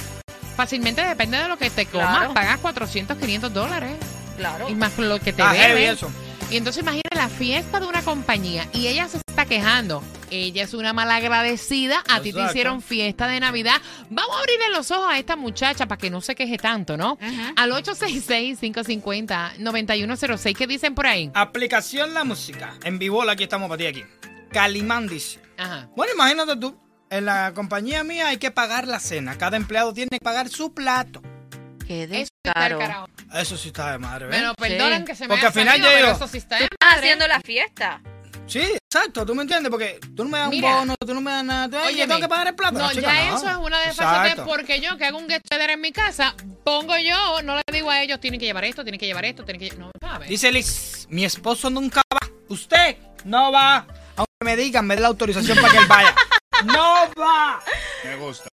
Fácilmente 0.56 1.04
depende 1.04 1.36
de 1.38 1.46
lo 1.48 1.56
que 1.58 1.68
te 1.70 1.84
comas, 1.86 2.16
Claro. 2.18 2.34
pagas 2.34 2.58
400, 2.60 3.16
500 3.18 3.52
dólares. 3.52 3.92
Claro. 4.36 4.68
Y 4.68 4.74
más 4.74 4.98
lo 4.98 5.18
que 5.20 5.32
te 5.32 5.42
heavy 5.42 5.80
deben. 5.80 5.94
eso. 5.94 6.10
Y 6.50 6.56
entonces 6.56 6.82
imagina 6.82 7.02
la 7.14 7.28
fiesta 7.28 7.78
de 7.80 7.86
una 7.86 8.02
compañía 8.02 8.68
y 8.72 8.86
ella 8.88 9.08
se 9.08 9.18
está 9.18 9.46
quejando. 9.46 10.02
Ella 10.30 10.64
es 10.64 10.74
una 10.74 10.92
malagradecida. 10.92 12.02
A 12.08 12.20
ti 12.20 12.32
te 12.32 12.42
hicieron 12.44 12.82
fiesta 12.82 13.26
de 13.28 13.38
Navidad. 13.40 13.80
Vamos 14.10 14.36
a 14.36 14.40
abrirle 14.40 14.70
los 14.70 14.90
ojos 14.90 15.06
a 15.08 15.18
esta 15.18 15.36
muchacha 15.36 15.86
para 15.86 15.98
que 15.98 16.10
no 16.10 16.20
se 16.20 16.34
queje 16.34 16.58
tanto, 16.58 16.96
¿no? 16.96 17.18
Al 17.56 17.70
866-550-9106. 17.72 20.56
¿Qué 20.56 20.66
dicen 20.66 20.94
por 20.94 21.06
ahí? 21.06 21.30
Aplicación 21.34 22.14
La 22.14 22.24
Música. 22.24 22.74
En 22.84 22.98
vivo, 22.98 23.22
aquí 23.28 23.44
estamos 23.44 23.68
para 23.68 23.78
ti 23.78 23.86
aquí. 23.86 24.04
Calimán 24.50 25.06
dice. 25.08 25.40
Ajá. 25.56 25.88
Bueno, 25.96 26.12
imagínate 26.14 26.56
tú. 26.56 26.76
en 27.10 27.24
la 27.26 27.52
compañía 27.54 28.02
mía 28.04 28.28
hay 28.28 28.38
que 28.38 28.50
pagar 28.50 28.86
la 28.88 28.98
cena. 29.00 29.36
Cada 29.38 29.56
empleado 29.56 29.92
tiene 29.94 30.08
que 30.10 30.18
pagar 30.24 30.48
su 30.48 30.72
plato. 30.74 31.22
Qué 31.86 32.04
Eso 32.04 32.28
Eso 33.34 33.56
sí 33.56 33.68
está 33.68 33.92
de 33.92 33.98
madre, 33.98 34.26
¿ves? 34.26 34.42
Perdonan 34.58 35.00
Sí. 35.00 35.04
que 35.06 35.14
se 35.14 35.24
me 35.24 35.28
Porque 35.28 35.46
al 35.46 35.52
final 35.52 35.68
salido, 35.76 35.90
yo 35.90 35.96
digo- 35.96 36.10
eso 36.12 36.28
sí 36.28 36.38
está 36.38 36.56
de 36.56 36.68
madre. 36.80 36.98
haciendo 36.98 37.26
la 37.26 37.40
fiesta. 37.40 38.00
Sí, 38.46 38.60
exacto, 38.60 39.24
tú 39.24 39.34
me 39.34 39.42
entiendes, 39.42 39.70
porque 39.70 39.98
tú 40.14 40.24
no 40.24 40.30
me 40.30 40.38
das 40.38 40.48
Mira. 40.50 40.68
un 40.68 40.74
bono, 40.80 40.94
tú 41.00 41.14
no 41.14 41.20
me 41.22 41.30
das 41.30 41.44
nada, 41.44 41.80
yo 41.80 41.86
Óyeme, 41.86 42.06
tengo 42.06 42.20
que 42.20 42.28
pagar 42.28 42.48
el 42.48 42.54
plato. 42.54 42.78
No, 42.78 42.90
chica, 42.92 43.00
ya 43.14 43.30
no. 43.30 43.36
eso 43.38 43.48
es 43.48 43.56
una 43.56 43.84
Exacto. 43.86 44.44
porque 44.44 44.80
yo 44.80 44.98
que 44.98 45.06
hago 45.06 45.16
un 45.16 45.28
get 45.30 45.40
together 45.48 45.70
en 45.70 45.80
mi 45.80 45.92
casa, 45.92 46.34
pongo 46.62 46.94
yo, 46.98 47.40
no 47.42 47.56
le 47.56 47.62
digo 47.72 47.90
a 47.90 48.02
ellos, 48.02 48.20
tienen 48.20 48.38
que 48.38 48.44
llevar 48.46 48.64
esto, 48.64 48.82
tienen 48.84 49.00
que 49.00 49.06
llevar 49.06 49.24
esto, 49.24 49.44
tienen 49.44 49.66
que 49.70 49.76
No, 49.78 49.90
¿sabes? 49.98 50.28
Dice 50.28 50.52
Liz, 50.52 51.06
mi 51.08 51.24
esposo 51.24 51.70
nunca 51.70 52.02
va. 52.12 52.20
Usted 52.48 52.98
no 53.24 53.50
va. 53.50 53.86
Aunque 54.16 54.32
me 54.44 54.56
digan, 54.56 54.86
me 54.86 54.94
dé 54.94 55.00
la 55.00 55.08
autorización 55.08 55.58
para 55.58 55.72
que 55.72 55.78
él 55.78 55.86
vaya. 55.86 56.14
no 56.66 57.10
va. 57.18 57.62
Me 58.04 58.16
gusta. 58.16 58.50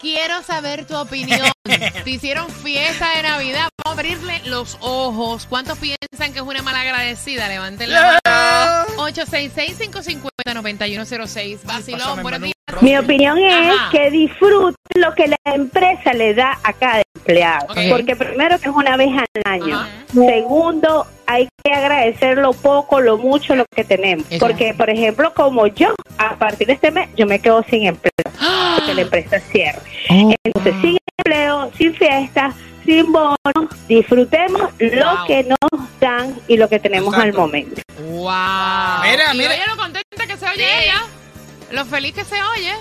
Quiero 0.00 0.42
saber 0.42 0.86
tu 0.86 0.96
opinión. 0.96 1.40
Te 2.04 2.10
hicieron 2.10 2.48
fiesta 2.50 3.16
de 3.16 3.22
Navidad, 3.22 3.68
vamos 3.84 3.96
a 3.96 4.00
abrirle 4.00 4.40
los 4.46 4.76
ojos. 4.80 5.46
¿Cuántos 5.46 5.78
piensan 5.78 6.32
que 6.32 6.38
es 6.38 6.44
una 6.44 6.62
malagradecida? 6.62 7.48
Levanten 7.48 7.92
la 7.92 8.18
mano. 8.24 8.86
866-550-9106. 8.96 11.62
Vacilón, 11.64 12.22
buenos 12.22 12.40
días. 12.42 12.57
Mi 12.80 12.96
opinión 12.96 13.38
es 13.38 13.54
Ajá. 13.54 13.90
que 13.90 14.10
disfruten 14.10 14.74
lo 14.96 15.14
que 15.14 15.28
la 15.28 15.36
empresa 15.54 16.12
le 16.12 16.34
da 16.34 16.58
a 16.62 16.72
cada 16.72 17.02
empleado. 17.14 17.66
Porque 17.90 18.16
primero 18.16 18.58
que 18.58 18.68
es 18.68 18.74
una 18.74 18.96
vez 18.96 19.10
al 19.10 19.52
año. 19.52 19.76
Ajá. 19.76 19.88
Segundo, 20.12 21.06
hay 21.26 21.48
que 21.62 21.72
agradecer 21.72 22.38
lo 22.38 22.52
poco, 22.52 23.00
lo 23.00 23.18
mucho, 23.18 23.54
lo 23.54 23.64
que 23.74 23.84
tenemos. 23.84 24.26
Porque, 24.38 24.74
por 24.74 24.90
ejemplo, 24.90 25.32
como 25.34 25.66
yo, 25.66 25.94
a 26.18 26.36
partir 26.36 26.66
de 26.66 26.74
este 26.74 26.90
mes, 26.90 27.08
yo 27.16 27.26
me 27.26 27.40
quedo 27.40 27.62
sin 27.68 27.86
empleo. 27.86 28.12
Porque 28.76 28.94
la 28.94 29.02
empresa 29.02 29.40
cierra. 29.40 29.80
Oh. 30.10 30.32
Entonces, 30.44 30.74
sin 30.80 30.98
empleo, 31.18 31.70
sin 31.76 31.94
fiesta, 31.94 32.54
sin 32.84 33.12
bono, 33.12 33.36
disfrutemos 33.86 34.62
lo 34.78 35.24
que 35.26 35.44
nos 35.44 36.00
dan 36.00 36.34
y 36.48 36.56
lo 36.56 36.68
que 36.68 36.78
tenemos 36.78 37.12
Exacto. 37.12 37.28
al 37.28 37.32
momento. 37.34 37.82
Wow. 37.98 39.02
Mira, 39.02 39.34
mira. 39.34 39.54
lo 39.66 39.76
contenta 39.76 40.26
que 40.26 40.36
se 40.36 40.46
oye 40.46 40.84
ella. 40.84 41.02
Lo 41.70 41.84
feliz 41.84 42.14
que 42.14 42.24
se 42.24 42.42
oye. 42.42 42.74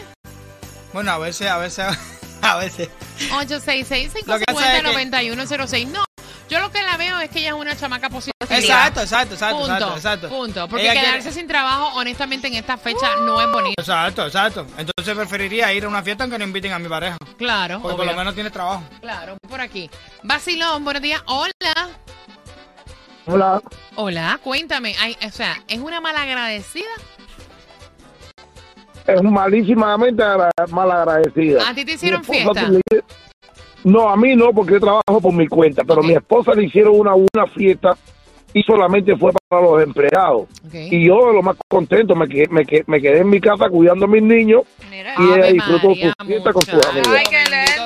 Bueno, 0.93 1.11
a 1.11 1.17
veces, 1.17 1.47
a 1.49 1.57
veces, 1.57 1.85
a 2.41 2.57
veces. 2.57 2.89
Lo 3.31 3.39
que 4.39 4.45
pasa 4.45 4.77
es 4.77 4.83
que- 4.83 4.87
866-550-9106. 4.87 5.87
No, 5.87 6.03
yo 6.49 6.59
lo 6.59 6.71
que 6.71 6.81
la 6.81 6.95
veo 6.97 7.19
es 7.19 7.29
que 7.29 7.39
ella 7.39 7.49
es 7.49 7.53
una 7.55 7.75
chamaca 7.75 8.09
positiva. 8.09 8.33
Exacto, 8.49 9.01
exacto, 9.01 9.33
exacto, 9.33 9.57
Punto, 9.57 9.73
exacto, 9.73 9.95
exacto. 9.97 10.29
punto. 10.29 10.67
Porque 10.69 10.83
Ella 10.85 10.93
quiere- 10.93 11.07
quedarse 11.09 11.31
sin 11.33 11.47
trabajo, 11.47 11.87
honestamente, 11.97 12.47
en 12.47 12.53
esta 12.55 12.77
fecha 12.77 13.17
no 13.17 13.41
es 13.41 13.51
bonito. 13.51 13.73
Exacto, 13.81 14.25
exacto. 14.25 14.65
Entonces 14.77 15.15
preferiría 15.15 15.73
ir 15.73 15.83
a 15.83 15.89
una 15.89 16.01
fiesta 16.01 16.23
aunque 16.23 16.37
no 16.39 16.45
inviten 16.45 16.71
a 16.71 16.79
mi 16.79 16.87
pareja. 16.87 17.17
Claro, 17.37 17.81
Porque 17.81 17.97
por 17.97 18.05
lo 18.05 18.13
menos 18.15 18.33
tiene 18.33 18.49
trabajo. 18.51 18.83
Claro, 19.01 19.37
por 19.49 19.59
aquí. 19.59 19.89
Vacilón, 20.23 20.83
buenos 20.85 21.01
días. 21.01 21.21
Hola. 21.25 21.51
Hola. 23.25 23.61
Hola, 23.95 24.39
cuéntame. 24.41 24.95
Ay, 25.01 25.17
o 25.25 25.29
sea, 25.31 25.61
¿es 25.67 25.79
una 25.79 25.99
malagradecida? 25.99 26.87
Es 29.07 29.23
malísimamente 29.23 30.21
agra- 30.21 30.51
malagradecida. 30.69 31.69
¿A 31.69 31.73
ti 31.73 31.85
te 31.85 31.93
hicieron 31.93 32.23
fiesta? 32.23 32.67
le- 32.69 32.81
No, 33.83 34.09
a 34.09 34.17
mí 34.17 34.35
no, 34.35 34.51
porque 34.51 34.73
yo 34.73 34.79
trabajo 34.81 35.21
por 35.21 35.33
mi 35.33 35.47
cuenta, 35.47 35.83
pero 35.85 36.01
Ok. 36.01 36.07
mi 36.07 36.13
esposa 36.13 36.53
le 36.53 36.65
hicieron 36.65 36.99
una, 36.99 37.13
una 37.15 37.47
fiesta 37.55 37.95
y 38.53 38.61
solamente 38.63 39.15
fue 39.15 39.31
para 39.47 39.61
los 39.61 39.81
empleados. 39.81 40.47
Y 40.73 41.07
yo, 41.07 41.31
lo 41.31 41.41
más 41.41 41.55
contento, 41.69 42.15
me, 42.15 42.27
que- 42.27 42.47
me, 42.49 42.65
me 42.87 43.01
quedé 43.01 43.19
en 43.19 43.29
mi 43.29 43.39
casa 43.39 43.69
cuidando 43.69 44.05
a 44.05 44.07
mis 44.09 44.23
niños 44.23 44.63
Mira. 44.89 45.13
y 45.17 45.23
ella 45.39 45.47
disfrutó 45.53 45.87
María, 45.89 46.13
su 46.19 46.25
fiesta 46.27 46.53
con 46.53 46.61
sus 46.63 46.85
amigos. 46.85 47.07
Ay, 47.17 47.23
qué 47.29 47.43
lindo. 47.45 47.83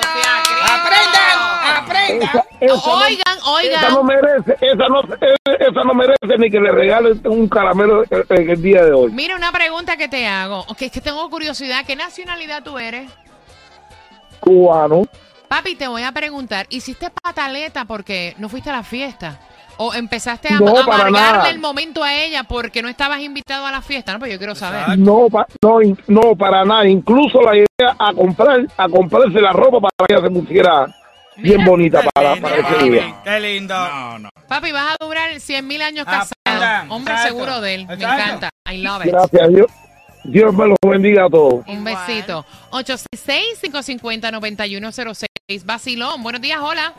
No- 2.62 2.74
Oigan, 2.74 3.26
esa 3.30 3.90
no 3.90 4.00
oigan. 4.02 4.06
merece, 4.06 4.56
esa 4.60 4.88
no, 4.88 5.00
esa 5.02 5.84
no 5.84 5.94
merece 5.94 6.38
ni 6.38 6.50
que 6.50 6.60
le 6.60 6.70
regalen 6.70 7.20
un 7.24 7.48
caramelo 7.48 8.04
en 8.10 8.50
el 8.50 8.62
día 8.62 8.84
de 8.84 8.92
hoy. 8.92 9.10
Mira, 9.12 9.34
una 9.36 9.50
pregunta 9.50 9.96
que 9.96 10.08
te 10.08 10.26
hago. 10.26 10.60
Ok, 10.68 10.82
es 10.82 10.92
que 10.92 11.00
tengo 11.00 11.28
curiosidad. 11.28 11.84
¿Qué 11.86 11.96
nacionalidad 11.96 12.62
tú 12.62 12.78
eres? 12.78 13.10
Cubano. 14.40 15.04
Papi, 15.48 15.74
te 15.74 15.86
voy 15.88 16.02
a 16.02 16.12
preguntar, 16.12 16.66
¿hiciste 16.70 17.08
pataleta 17.10 17.84
porque 17.84 18.34
no 18.38 18.48
fuiste 18.48 18.70
a 18.70 18.74
la 18.76 18.82
fiesta? 18.82 19.38
¿O 19.78 19.92
empezaste 19.94 20.48
a, 20.48 20.58
No, 20.60 20.76
a 20.76 20.82
amargarle 20.84 21.50
el 21.50 21.58
momento 21.58 22.02
a 22.04 22.14
ella 22.14 22.44
porque 22.44 22.82
no 22.82 22.88
estabas 22.88 23.20
invitado 23.20 23.66
a 23.66 23.70
la 23.70 23.82
fiesta? 23.82 24.12
No, 24.12 24.18
pues 24.18 24.30
yo 24.32 24.38
quiero 24.38 24.54
saber. 24.54 24.98
No, 24.98 25.28
pa- 25.30 25.46
no, 25.62 25.78
no, 26.06 26.36
para 26.36 26.64
nada. 26.64 26.86
Incluso 26.88 27.40
la 27.42 27.56
idea 27.56 27.96
a 27.98 28.12
comprar, 28.12 28.66
a 28.76 28.88
comprarse 28.88 29.40
la 29.40 29.52
ropa 29.52 29.80
para 29.80 30.06
que 30.06 30.14
ella 30.14 30.22
se 30.22 30.30
pusiera 30.30 30.86
bien 31.36 31.58
Mira. 31.58 31.70
bonita 31.70 32.00
Qué 32.02 32.08
para, 32.14 32.36
para 32.36 32.54
ese 32.56 32.62
papi. 32.74 32.90
día. 32.90 33.14
Qué 33.24 33.40
lindo. 33.40 33.74
No, 33.74 34.18
no. 34.18 34.28
Papi, 34.48 34.72
vas 34.72 34.96
a 34.98 35.04
durar 35.04 35.38
100 35.40 35.66
mil 35.66 35.82
años 35.82 36.06
Aprendan, 36.06 36.28
casado. 36.44 36.94
Hombre 36.94 37.14
exacto, 37.14 37.34
seguro 37.34 37.60
de 37.60 37.74
él. 37.74 37.86
Me 37.86 37.94
exacto. 37.94 38.22
encanta. 38.22 38.50
I 38.70 38.78
love 38.82 39.04
it. 39.04 39.12
Gracias, 39.12 39.48
Dios. 39.48 39.66
Dios 40.24 40.54
me 40.54 40.66
los 40.68 40.76
bendiga 40.86 41.24
a 41.26 41.30
todos. 41.30 41.64
Un 41.66 41.82
besito. 41.84 42.44
866-550-9106. 42.70 45.64
Vacilón, 45.64 46.22
buenos 46.22 46.40
días, 46.40 46.60
hola. 46.62 46.94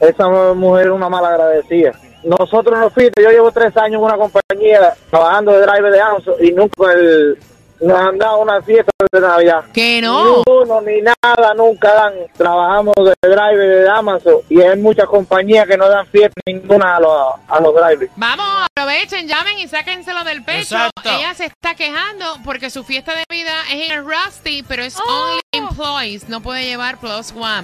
esa 0.00 0.28
mujer 0.54 0.86
es 0.86 0.92
una 0.92 1.08
mala 1.08 1.28
agradecida. 1.30 1.92
Nosotros 2.22 2.78
nos 2.78 2.92
fuimos, 2.92 3.12
yo 3.20 3.30
llevo 3.30 3.50
tres 3.50 3.76
años 3.76 3.98
en 3.98 4.04
una 4.04 4.16
compañía 4.16 4.94
trabajando 5.10 5.50
de 5.52 5.60
driver 5.62 5.92
de 5.92 6.00
Amazon 6.00 6.34
y 6.40 6.52
nunca 6.52 6.92
el- 6.92 7.36
nos 7.80 7.98
han 7.98 8.18
dado 8.18 8.38
una 8.40 8.62
fiesta 8.62 8.90
de 9.12 9.20
Navidad. 9.20 9.64
Que 9.72 10.00
no. 10.00 10.24
Ni 10.24 10.42
uno 10.52 10.80
ni 10.80 11.00
nada, 11.02 11.54
nunca 11.54 11.92
dan. 11.92 12.14
Trabajamos 12.36 12.94
de 12.96 13.14
driver 13.22 13.82
de 13.84 13.88
Amazon 13.88 14.36
y 14.48 14.60
hay 14.62 14.76
muchas 14.78 15.06
compañías 15.06 15.66
que 15.66 15.76
no 15.76 15.88
dan 15.88 16.06
fiesta 16.06 16.40
ninguna 16.46 16.96
a 16.96 17.00
los, 17.00 17.34
a 17.48 17.60
los 17.60 17.74
drivers. 17.74 18.10
Vamos, 18.16 18.46
aprovechen, 18.74 19.28
llamen 19.28 19.58
y 19.58 19.68
sáquenselo 19.68 20.24
del 20.24 20.42
pecho. 20.44 20.76
Exacto. 20.76 21.02
Ella 21.04 21.34
se 21.34 21.46
está 21.46 21.74
quejando 21.74 22.24
porque 22.44 22.70
su 22.70 22.82
fiesta 22.84 23.14
de 23.14 23.24
vida 23.30 23.52
es 23.70 23.90
en 23.90 23.98
el 23.98 24.04
Rusty, 24.04 24.62
pero 24.66 24.82
es 24.82 24.96
Oh. 24.98 25.02
only 25.08 25.40
employees. 25.52 26.28
No 26.28 26.40
puede 26.40 26.64
llevar 26.64 26.98
plus 26.98 27.32
one. 27.32 27.62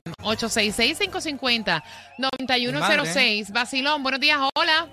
866-550-9106. 2.19 3.53
Vacilón, 3.53 4.03
buenos 4.03 4.21
días, 4.21 4.39
hola. 4.55 4.87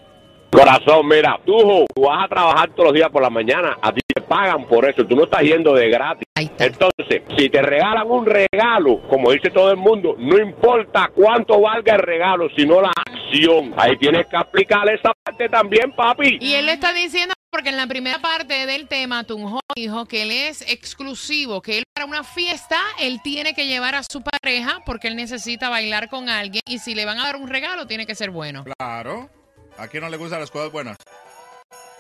Corazón, 0.52 1.08
mira, 1.08 1.40
tú, 1.46 1.86
tú 1.94 2.02
vas 2.02 2.26
a 2.26 2.28
trabajar 2.28 2.70
todos 2.72 2.86
los 2.86 2.94
días 2.94 3.10
por 3.12 3.22
la 3.22 3.30
mañana, 3.30 3.78
a 3.82 3.92
ti 3.94 4.02
pagan 4.30 4.66
por 4.68 4.88
eso, 4.88 5.06
tú 5.06 5.16
no 5.16 5.24
estás 5.24 5.42
yendo 5.42 5.74
de 5.74 5.90
gratis. 5.90 6.26
Entonces, 6.36 7.24
si 7.38 7.50
te 7.50 7.62
regalan 7.62 8.10
un 8.10 8.26
regalo, 8.26 9.02
como 9.10 9.32
dice 9.32 9.50
todo 9.50 9.72
el 9.72 9.78
mundo, 9.78 10.16
no 10.18 10.38
importa 10.38 11.12
cuánto 11.14 11.60
valga 11.60 11.96
el 11.96 12.02
regalo, 12.02 12.48
sino 12.56 12.82
la 12.82 12.92
acción. 12.96 13.74
Ahí 13.76 13.98
tienes 13.98 14.28
que 14.28 14.38
aplicar 14.38 14.88
esa 14.90 15.12
parte 15.24 15.50
también, 15.50 15.92
papi. 15.94 16.38
Y 16.40 16.54
él 16.54 16.68
le 16.68 16.74
está 16.74 16.94
diciendo, 16.94 17.34
porque 17.52 17.70
en 17.70 17.78
la 17.78 17.88
primera 17.88 18.20
parte 18.20 18.66
del 18.66 18.88
tema, 18.88 19.24
Tunjo 19.24 19.60
dijo 19.76 20.06
que 20.06 20.22
él 20.22 20.32
es 20.32 20.62
exclusivo, 20.72 21.62
que 21.62 21.80
él 21.80 21.84
para 21.94 22.06
una 22.06 22.24
fiesta, 22.24 22.78
él 23.00 23.20
tiene 23.22 23.54
que 23.54 23.68
llevar 23.68 23.96
a 23.96 24.04
su 24.04 24.22
pareja 24.22 24.82
porque 24.86 25.08
él 25.08 25.16
necesita 25.16 25.70
bailar 25.70 26.10
con 26.10 26.30
alguien 26.30 26.62
y 26.66 26.80
si 26.80 26.96
le 26.96 27.06
van 27.06 27.20
a 27.20 27.26
dar 27.26 27.36
un 27.36 27.50
regalo, 27.50 27.88
tiene 27.88 28.06
que 28.06 28.16
ser 28.16 28.30
bueno. 28.30 28.64
Claro. 28.78 29.30
¿A 29.78 29.88
quién 29.88 30.04
no 30.04 30.10
le 30.10 30.18
gustan 30.18 30.40
las 30.40 30.52
cosas 30.52 30.72
buenas? 30.72 30.98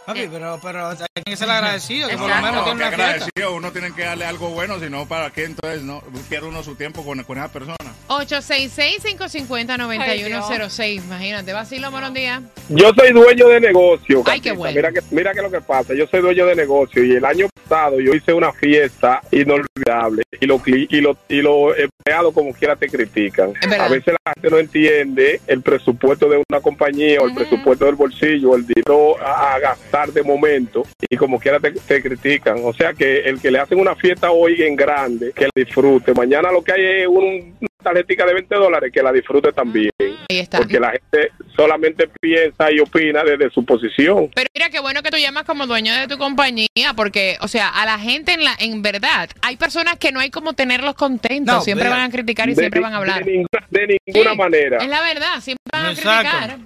Papi, 0.09 0.27
pero, 0.31 0.59
pero 0.59 0.87
hay 0.89 0.97
que 1.23 1.37
ser 1.37 1.47
agradecido, 1.51 2.09
que 2.09 2.17
por 2.17 2.27
lo 2.29 2.35
menos 2.37 2.55
No, 2.55 2.63
tiene 2.63 2.77
una 2.79 2.87
fiesta. 2.87 3.05
agradecido. 3.05 3.53
Uno 3.53 3.71
tiene 3.71 3.93
que 3.93 4.01
darle 4.01 4.25
algo 4.25 4.49
bueno, 4.49 4.79
si 4.79 4.89
no, 4.89 5.07
¿para 5.07 5.29
qué? 5.29 5.43
Entonces, 5.43 5.83
no 5.83 6.01
pierde 6.27 6.47
uno 6.47 6.63
su 6.63 6.73
tiempo 6.73 7.05
con, 7.05 7.21
con 7.23 7.37
esa 7.37 7.51
persona. 7.51 7.75
866-550-9106. 8.07 10.95
Imagínate, 11.03 11.53
Vacilo, 11.53 11.91
buenos 11.91 12.11
días. 12.15 12.41
Yo 12.69 12.91
soy 12.97 13.11
dueño 13.11 13.49
de 13.49 13.59
negocio. 13.61 14.23
Ay, 14.25 14.41
qué 14.41 14.51
bueno. 14.51 14.75
Mira 14.75 14.91
que, 14.91 15.01
mira 15.11 15.31
que 15.31 15.43
lo 15.43 15.51
que 15.51 15.61
pasa. 15.61 15.93
Yo 15.93 16.07
soy 16.07 16.21
dueño 16.21 16.47
de 16.47 16.55
negocio 16.55 17.03
y 17.03 17.11
el 17.11 17.23
año 17.25 17.47
pasado 17.69 17.99
yo 17.99 18.13
hice 18.13 18.33
una 18.33 18.51
fiesta 18.51 19.21
inolvidable 19.31 20.23
y 20.39 20.45
los 20.45 20.61
y 20.67 21.01
los 21.01 21.17
y 21.29 21.41
los 21.41 21.77
empleados 21.77 22.33
como 22.33 22.51
quiera 22.53 22.75
te 22.75 22.89
critican. 22.89 23.53
A 23.79 23.87
veces 23.89 24.15
la 24.25 24.33
gente 24.33 24.49
no 24.49 24.57
entiende 24.57 25.39
el 25.47 25.61
presupuesto 25.61 26.27
de 26.29 26.43
una 26.49 26.61
compañía 26.61 27.19
o 27.21 27.27
el 27.27 27.33
presupuesto 27.35 27.85
del 27.85 27.95
bolsillo, 27.95 28.55
el 28.55 28.65
dinero 28.65 29.19
a, 29.21 29.53
a 29.55 29.59
gastar 29.59 30.11
de 30.11 30.23
momento 30.23 30.83
y 31.09 31.15
como 31.15 31.39
quiera 31.39 31.59
te, 31.59 31.71
te 31.71 32.01
critican. 32.01 32.57
O 32.63 32.73
sea 32.73 32.93
que 32.93 33.19
el 33.21 33.39
que 33.39 33.51
le 33.51 33.59
hacen 33.59 33.79
una 33.79 33.95
fiesta 33.95 34.31
hoy 34.31 34.61
en 34.63 34.75
grande, 34.75 35.31
que 35.35 35.45
la 35.45 35.51
disfrute. 35.55 36.13
Mañana 36.13 36.51
lo 36.51 36.61
que 36.63 36.71
hay 36.73 37.01
es 37.03 37.07
un- 37.07 37.68
una 37.81 37.91
tarjetita 37.93 38.25
de 38.25 38.33
20 38.33 38.55
dólares, 38.55 38.91
que 38.93 39.01
la 39.01 39.11
disfrute 39.13 39.53
también. 39.53 39.89
Ahí 40.01 40.39
está. 40.39 40.57
Porque 40.57 40.79
la 40.79 40.91
gente 40.91 41.31
solamente 41.55 42.09
piensa 42.19 42.71
y 42.71 42.79
opina 42.79 43.23
desde 43.23 43.49
su 43.51 43.63
posición. 43.65 44.29
Pero 44.35 44.47
mira 44.53 44.69
qué 44.69 44.79
bueno 44.79 45.01
que 45.01 45.09
tú 45.11 45.17
llamas 45.17 45.43
como 45.45 45.65
dueño 45.65 45.93
de 45.95 46.07
tu 46.07 46.17
compañía, 46.17 46.67
porque, 46.95 47.37
o 47.41 47.47
sea, 47.47 47.69
a 47.69 47.85
la 47.85 47.97
gente 47.97 48.33
en 48.33 48.43
la, 48.43 48.53
en 48.59 48.81
verdad, 48.81 49.29
hay 49.41 49.55
personas 49.55 49.97
que 49.97 50.11
no 50.11 50.19
hay 50.19 50.29
como 50.29 50.53
tenerlos 50.53 50.95
contentos, 50.95 51.55
No, 51.55 51.61
siempre 51.61 51.85
de- 51.85 51.91
van 51.91 52.01
a 52.01 52.09
criticar 52.09 52.49
y 52.49 52.55
siempre 52.55 52.79
ni- 52.79 52.83
van 52.83 52.93
a 52.93 52.97
hablar. 52.97 53.23
De 53.23 53.31
ninguna, 53.31 53.67
de 53.69 53.99
ninguna 54.05 54.31
Sí, 54.31 54.37
manera. 54.37 54.77
Es 54.77 54.89
la 54.89 55.01
verdad, 55.01 55.39
siempre 55.41 55.63
van 55.71 55.85
a 55.85 55.89
criticar. 55.89 56.57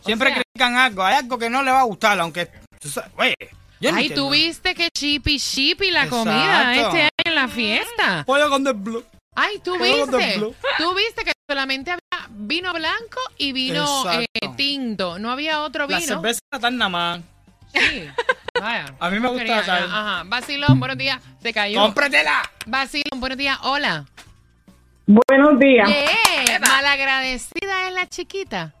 O 0.00 0.04
Siempre 0.04 0.28
sea, 0.30 0.42
critican 0.42 0.76
algo, 0.76 1.02
hay 1.02 1.16
algo 1.16 1.38
que 1.38 1.50
no 1.50 1.62
le 1.62 1.70
va 1.70 1.80
a 1.80 1.84
gustar, 1.84 2.18
aunque... 2.20 2.48
tú 2.80 2.88
sabes, 2.88 3.10
Oye, 3.18 3.34
yo 3.80 3.90
no 3.90 3.98
Ay, 3.98 4.04
entiendo. 4.06 4.24
tú 4.28 4.30
viste 4.32 4.74
que 4.74 4.88
chippy 4.96 5.38
chippy 5.38 5.90
la 5.90 6.04
Exacto. 6.04 6.24
comida 6.24 6.74
este 6.74 7.08
en 7.24 7.34
la 7.34 7.48
fiesta. 7.48 8.24
Pollo 8.26 8.48
con 8.48 8.64
The 8.64 8.72
Blue. 8.72 9.04
Ay, 9.40 9.60
tú 9.60 9.78
viste. 9.78 10.40
Tú 10.78 10.94
viste 10.94 11.24
que 11.24 11.32
solamente 11.48 11.92
había 11.92 12.28
vino 12.30 12.72
blanco 12.72 13.20
y 13.36 13.52
vino 13.52 14.04
eh, 14.12 14.26
tinto. 14.56 15.18
No 15.18 15.30
había 15.30 15.62
otro 15.62 15.86
La 15.86 15.98
vino. 15.98 16.08
cerveza 16.08 16.40
está 16.52 16.70
nada 16.70 16.88
más. 16.88 17.20
Sí. 17.72 18.08
Vaya. 18.60 18.94
A 18.98 19.10
mí 19.10 19.20
me 19.20 19.28
gusta 19.28 19.44
Quería-. 19.44 19.84
Ajá. 19.84 20.22
Vacilón, 20.26 20.80
buenos 20.80 20.98
días. 20.98 21.22
Se 21.40 21.52
cayó. 21.52 21.80
¡Cómpratela! 21.80 22.42
Vacilón, 22.66 23.20
buenos 23.20 23.38
días. 23.38 23.58
Hola. 23.62 24.04
Buenos 25.06 25.58
días. 25.60 25.88
Yeah. 25.88 26.58
Malagradecida 26.58 27.88
es 27.88 27.94
la 27.94 28.08
chiquita. 28.08 28.74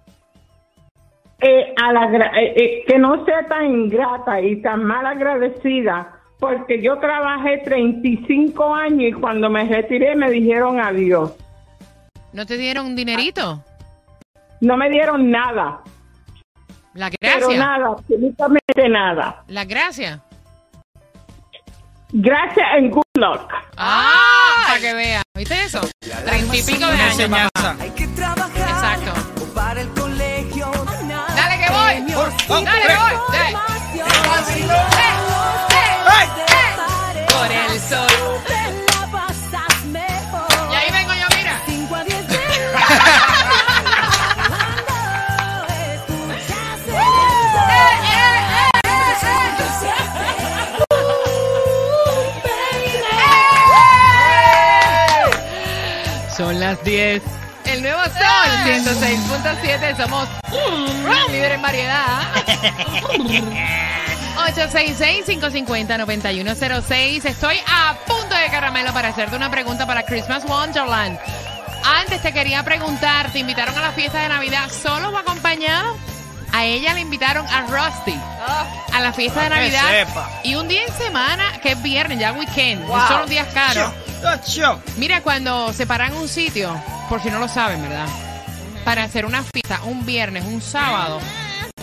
Eh, 1.40 1.72
a 1.80 1.92
la 1.92 2.06
eh, 2.36 2.52
eh, 2.56 2.84
que 2.84 2.98
no 2.98 3.24
sea 3.24 3.46
tan 3.46 3.64
ingrata 3.66 4.40
y 4.40 4.60
tan 4.60 4.82
mal 4.82 5.06
agradecida, 5.06 6.17
porque 6.38 6.82
yo 6.82 6.98
trabajé 6.98 7.58
35 7.64 8.74
años 8.74 9.02
y 9.02 9.12
cuando 9.12 9.50
me 9.50 9.64
retiré 9.64 10.14
me 10.16 10.30
dijeron 10.30 10.80
adiós. 10.80 11.32
¿No 12.32 12.46
te 12.46 12.56
dieron 12.56 12.86
un 12.86 12.96
dinerito? 12.96 13.62
No 14.60 14.76
me 14.76 14.88
dieron 14.90 15.30
nada, 15.30 15.80
La 16.94 17.10
pero 17.20 17.46
gracia. 17.48 17.58
nada, 17.58 17.88
absolutamente 17.96 18.88
nada. 18.88 19.42
La 19.48 19.64
gracia. 19.64 20.22
Gracias 22.10 22.66
en 22.78 22.90
good 22.90 23.02
luck. 23.16 23.52
Ah, 23.76 24.64
para 24.66 24.80
que 24.80 24.94
vea. 24.94 25.22
¿Viste 25.36 25.62
eso? 25.62 25.80
Treinta 26.00 26.56
y 26.56 26.62
pico 26.62 26.78
de 26.86 26.92
años. 26.92 27.20
enseñanza. 27.20 27.76
Hay 27.80 27.90
que 27.90 28.06
trabajar 28.08 28.48
Exacto. 28.56 29.12
para 29.54 29.80
el 29.82 29.88
colegio. 29.90 30.70
Dale 31.36 31.64
que 31.64 31.70
voy. 31.70 32.12
Por- 32.14 32.64
Dale 32.64 32.80
que 32.86 32.94
voy. 32.96 33.37
106.7. 58.88 59.96
Somos 59.98 60.26
líder 61.30 61.52
en 61.52 61.62
variedad. 61.62 62.22
866-550-9106. 64.38 67.24
Estoy 67.26 67.56
a 67.66 67.94
punto 68.06 68.34
de 68.34 68.48
caramelo 68.50 68.94
para 68.94 69.08
hacerte 69.08 69.36
una 69.36 69.50
pregunta 69.50 69.86
para 69.86 70.04
Christmas 70.04 70.46
Wonderland. 70.46 71.18
Antes 71.84 72.22
te 72.22 72.32
quería 72.32 72.62
preguntar, 72.62 73.30
¿te 73.30 73.40
invitaron 73.40 73.76
a 73.76 73.82
la 73.82 73.92
fiesta 73.92 74.22
de 74.22 74.30
Navidad 74.30 74.70
solo 74.70 75.10
o 75.10 75.18
acompañado? 75.18 75.98
A 76.52 76.64
ella 76.64 76.94
le 76.94 77.00
invitaron 77.00 77.46
a 77.46 77.66
Rusty 77.66 78.18
a 78.94 79.00
la 79.00 79.12
fiesta 79.12 79.42
de 79.42 79.50
Pa' 79.50 79.56
que 79.56 79.70
Navidad. 79.70 80.06
Y 80.44 80.54
un 80.54 80.66
día 80.66 80.80
en 80.86 80.94
semana, 80.94 81.60
que 81.60 81.72
es 81.72 81.82
viernes, 81.82 82.18
ya 82.18 82.32
weekend. 82.32 82.86
Wow. 82.86 83.06
Son 83.06 83.28
días 83.28 83.48
caros. 83.52 83.92
Mira, 84.96 85.20
cuando 85.20 85.74
se 85.74 85.86
paran 85.86 86.14
un 86.14 86.26
sitio, 86.26 86.74
por 87.10 87.20
si 87.22 87.30
no 87.30 87.38
lo 87.38 87.48
saben, 87.48 87.82
¿verdad? 87.82 88.06
Para 88.88 89.04
hacer 89.04 89.26
una 89.26 89.42
fiesta, 89.42 89.82
un 89.84 90.06
viernes, 90.06 90.46
un 90.46 90.62
sábado, 90.62 91.20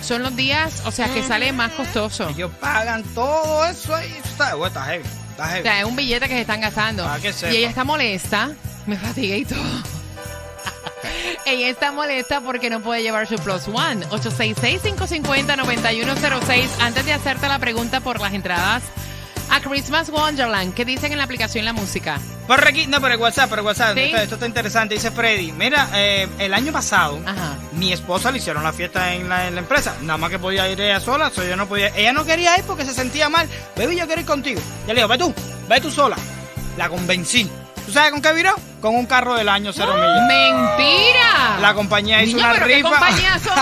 son 0.01 0.24
los 0.24 0.35
días, 0.35 0.81
o 0.88 0.91
sea, 0.91 1.07
que 1.07 1.21
sale 1.21 1.51
más 1.51 1.71
costoso. 1.74 2.27
Ellos 2.29 2.50
pagan 2.59 3.03
todo 3.13 3.63
eso 3.67 3.93
ahí. 3.93 4.12
Está, 4.24 4.55
bueno, 4.55 4.69
está 4.69 4.85
heavy. 4.85 5.03
Está 5.29 5.43
O 5.43 5.62
sea, 5.62 5.79
es 5.81 5.85
un 5.85 5.95
billete 5.95 6.27
que 6.27 6.33
se 6.33 6.41
están 6.41 6.62
gastando. 6.62 7.03
Para 7.03 7.19
que 7.19 7.31
sepa. 7.31 7.53
Y 7.53 7.57
ella 7.57 7.69
está 7.69 7.83
molesta. 7.83 8.53
Me 8.88 8.97
fatigué 8.97 9.38
y 9.38 9.45
todo. 9.45 9.62
ella 11.45 11.69
está 11.69 11.91
molesta 11.91 12.41
porque 12.41 12.71
no 12.71 12.81
puede 12.81 13.03
llevar 13.03 13.27
su 13.27 13.35
Plus 13.35 13.67
One. 13.67 14.03
866-550-9106. 14.07 16.67
Antes 16.79 17.05
de 17.05 17.13
hacerte 17.13 17.47
la 17.47 17.59
pregunta 17.59 18.00
por 18.00 18.19
las 18.19 18.33
entradas 18.33 18.81
a 19.49 19.59
Christmas 19.61 20.09
Wonderland, 20.09 20.73
¿qué 20.73 20.85
dicen 20.85 21.11
en 21.11 21.17
la 21.17 21.23
aplicación 21.23 21.65
La 21.65 21.73
Música? 21.73 22.19
Por 22.47 22.67
aquí, 22.67 22.85
no, 22.87 23.01
por 23.01 23.11
el 23.11 23.17
WhatsApp, 23.17 23.49
por 23.49 23.59
el 23.59 23.65
WhatsApp. 23.65 23.95
Sí. 23.95 24.01
Esto, 24.03 24.17
esto 24.17 24.35
está 24.35 24.45
interesante. 24.45 24.93
Dice 24.95 25.11
Freddy, 25.11 25.51
mira, 25.51 25.89
eh, 25.93 26.27
el 26.37 26.53
año 26.53 26.72
pasado, 26.72 27.20
Ajá. 27.25 27.55
mi 27.74 27.91
esposa 27.91 28.31
le 28.31 28.37
hicieron 28.37 28.63
la 28.63 28.72
fiesta 28.74 29.13
en 29.13 29.27
la, 29.29 29.48
en 29.48 29.55
la 29.55 29.61
empresa. 29.61 29.96
Nada 30.01 30.17
más 30.17 30.29
que 30.29 30.37
podía 30.39 30.70
ir 30.70 30.79
ella 30.79 31.00
sola, 31.00 31.31
so 31.33 31.43
yo 31.43 31.55
no 31.55 31.67
podía. 31.67 31.87
Ella 31.96 32.13
no 32.13 32.24
quería 32.25 32.57
ir 32.57 32.63
porque 32.65 32.85
se 32.85 32.93
sentía 32.93 33.29
mal. 33.29 33.50
Baby, 33.75 33.96
yo 33.98 34.05
quiero 34.05 34.22
ir 34.22 34.27
contigo. 34.27 34.61
Ya 34.87 34.93
le 34.93 35.00
digo, 35.01 35.07
ve 35.07 35.17
tú, 35.17 35.33
ve 35.67 35.81
tú 35.81 35.89
sola. 35.91 36.15
La 36.77 36.87
convencí. 36.89 37.50
¿Tú 37.85 37.91
sabes 37.91 38.11
con 38.11 38.22
qué 38.22 38.33
viró? 38.33 38.53
Con 38.81 38.96
un 38.96 39.05
carro 39.07 39.35
del 39.35 39.50
año 39.50 39.72
cero 39.74 39.93
millas. 39.96 40.27
¡Mentira! 40.27 41.57
La 41.61 41.74
compañía 41.74 42.22
hizo 42.24 42.35
Niño, 42.37 42.46
una 42.48 42.53
pero 42.55 42.67
¿qué 42.67 42.75
rifa. 42.75 42.89
compañía 42.89 43.39
son? 43.43 43.53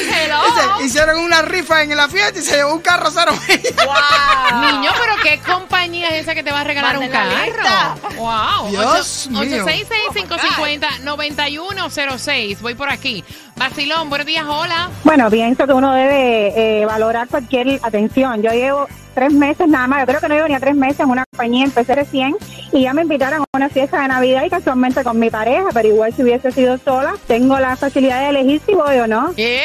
Hello. 0.00 0.38
Dice, 0.44 0.84
hicieron 0.86 1.18
una 1.18 1.42
rifa 1.42 1.82
en 1.82 1.96
la 1.96 2.08
fiesta 2.08 2.38
y 2.38 2.42
se 2.42 2.56
llevó 2.56 2.74
un 2.74 2.80
carro 2.80 3.10
cero 3.12 3.32
millas. 3.48 3.62
Niño, 4.72 4.90
pero 5.00 5.14
¿qué 5.22 5.38
compañía 5.40 6.08
es 6.08 6.22
esa 6.22 6.34
que 6.34 6.42
te 6.42 6.50
va 6.50 6.60
a 6.60 6.64
regalar 6.64 6.98
un 6.98 7.10
la 7.10 7.44
lista. 7.44 7.94
carro? 8.02 8.14
Wow. 8.16 8.70
Dios 8.70 9.28
mío. 9.30 9.64
866-550-9106. 9.66 12.58
Voy 12.60 12.74
por 12.74 12.90
aquí. 12.90 13.24
Basilón, 13.58 14.08
buenos 14.08 14.26
días, 14.26 14.44
hola. 14.46 14.88
Bueno, 15.02 15.28
pienso 15.30 15.66
que 15.66 15.72
uno 15.72 15.92
debe 15.92 16.80
eh, 16.80 16.86
valorar 16.86 17.26
cualquier 17.26 17.80
atención. 17.82 18.40
Yo 18.40 18.52
llevo 18.52 18.86
tres 19.14 19.32
meses 19.32 19.66
nada 19.66 19.88
más, 19.88 20.00
yo 20.00 20.06
creo 20.06 20.20
que 20.20 20.28
no 20.28 20.34
llevo 20.36 20.46
ni 20.46 20.54
a 20.54 20.60
tres 20.60 20.76
meses 20.76 21.00
en 21.00 21.10
una 21.10 21.24
compañía, 21.28 21.64
empecé 21.64 21.96
recién 21.96 22.36
y 22.72 22.82
ya 22.82 22.94
me 22.94 23.02
invitaron 23.02 23.40
a 23.40 23.44
una 23.52 23.68
fiesta 23.68 24.00
de 24.00 24.08
Navidad 24.08 24.44
y 24.44 24.50
casualmente 24.50 25.02
con 25.02 25.18
mi 25.18 25.28
pareja, 25.28 25.70
pero 25.74 25.88
igual 25.88 26.14
si 26.14 26.22
hubiese 26.22 26.52
sido 26.52 26.78
sola, 26.78 27.14
tengo 27.26 27.58
la 27.58 27.74
facilidad 27.76 28.20
de 28.20 28.28
elegir 28.28 28.62
si 28.64 28.74
voy 28.74 28.96
o 28.98 29.08
no. 29.08 29.32
Mira, 29.36 29.64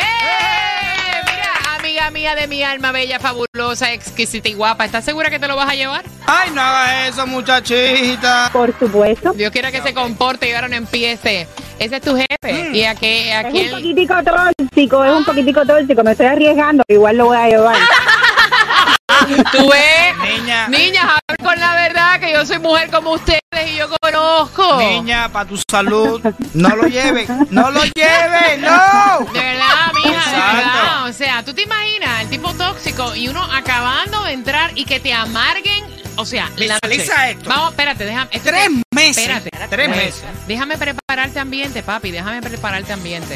amiga 1.77 2.09
mía 2.09 2.33
de 2.33 2.47
mi 2.47 2.63
alma, 2.63 2.91
bella, 2.91 3.19
fabulosa, 3.19 3.93
exquisita 3.93 4.49
y 4.49 4.55
guapa. 4.55 4.85
¿Estás 4.85 5.05
segura 5.05 5.29
que 5.29 5.37
te 5.37 5.47
lo 5.47 5.55
vas 5.55 5.69
a 5.69 5.75
llevar? 5.75 6.03
Ay, 6.25 6.49
no 6.51 6.61
hagas 6.61 7.09
eso, 7.09 7.27
muchachita. 7.27 8.49
Por 8.51 8.75
supuesto. 8.79 9.33
Dios 9.33 9.51
quiera 9.51 9.71
que 9.71 9.83
se 9.83 9.93
comporte 9.93 10.49
y 10.49 10.53
ahora 10.53 10.67
no 10.67 10.77
empiece. 10.77 11.47
Ese 11.83 11.97
es 11.97 12.01
tu 12.01 12.15
jefe. 12.15 12.69
¿Y 12.71 12.85
a 12.85 12.95
qué? 12.95 13.33
A 13.33 13.41
Es 13.41 13.53
un 13.65 13.71
poquitico 13.71 14.15
tóxico, 14.23 15.03
es 15.03 15.11
un 15.11 15.25
poquitico 15.25 15.65
tóxico, 15.65 16.01
me 16.01 16.11
estoy 16.11 16.27
arriesgando, 16.27 16.81
igual 16.87 17.17
lo 17.17 17.25
voy 17.25 17.35
a 17.35 17.49
llevar. 17.49 17.75
¿Tú 19.51 19.69
ves? 19.69 20.39
Niña. 20.39 20.69
Niñas, 20.69 21.03
hablo 21.03 21.43
con 21.43 21.59
la 21.59 21.75
verdad 21.75 22.21
que 22.21 22.31
yo 22.31 22.45
soy 22.45 22.59
mujer 22.59 22.89
como 22.89 23.11
ustedes 23.11 23.42
y 23.71 23.75
yo 23.77 23.87
conozco. 24.01 24.77
Niña, 24.77 25.29
para 25.29 25.47
tu 25.49 25.57
salud, 25.69 26.21
no 26.53 26.69
lo 26.75 26.87
lleves, 26.87 27.29
no 27.51 27.69
lo 27.71 27.83
lleves, 27.83 28.59
no. 28.59 29.25
De 29.33 29.39
verdad, 29.39 29.91
mija, 29.93 30.31
de 30.31 30.55
verdad. 30.57 31.05
O 31.09 31.13
sea, 31.13 31.43
tú 31.43 31.53
te 31.53 31.61
imaginas 31.63 32.21
el 32.21 32.29
tipo 32.29 32.53
tóxico 32.53 33.15
y 33.15 33.27
uno 33.27 33.43
acabando 33.43 34.23
de 34.23 34.33
entrar 34.33 34.71
y 34.75 34.85
que 34.85 34.99
te 34.99 35.13
amarguen. 35.13 35.85
O 36.15 36.25
sea, 36.25 36.49
la 36.57 36.77
noche. 36.83 37.03
Esto. 37.31 37.49
Vamos, 37.49 37.71
espérate, 37.71 38.05
déjame. 38.05 38.29
esto 38.31 38.49
Tres 38.49 38.67
te- 38.67 38.83
meses. 38.95 39.17
Espérate. 39.29 39.49
Tres 39.69 39.89
meses. 39.89 40.23
Déjame 40.47 40.77
prepararte 40.77 41.39
ambiente, 41.39 41.81
papi. 41.81 42.11
Déjame 42.11 42.41
prepararte 42.41 42.93
ambiente. 42.93 43.35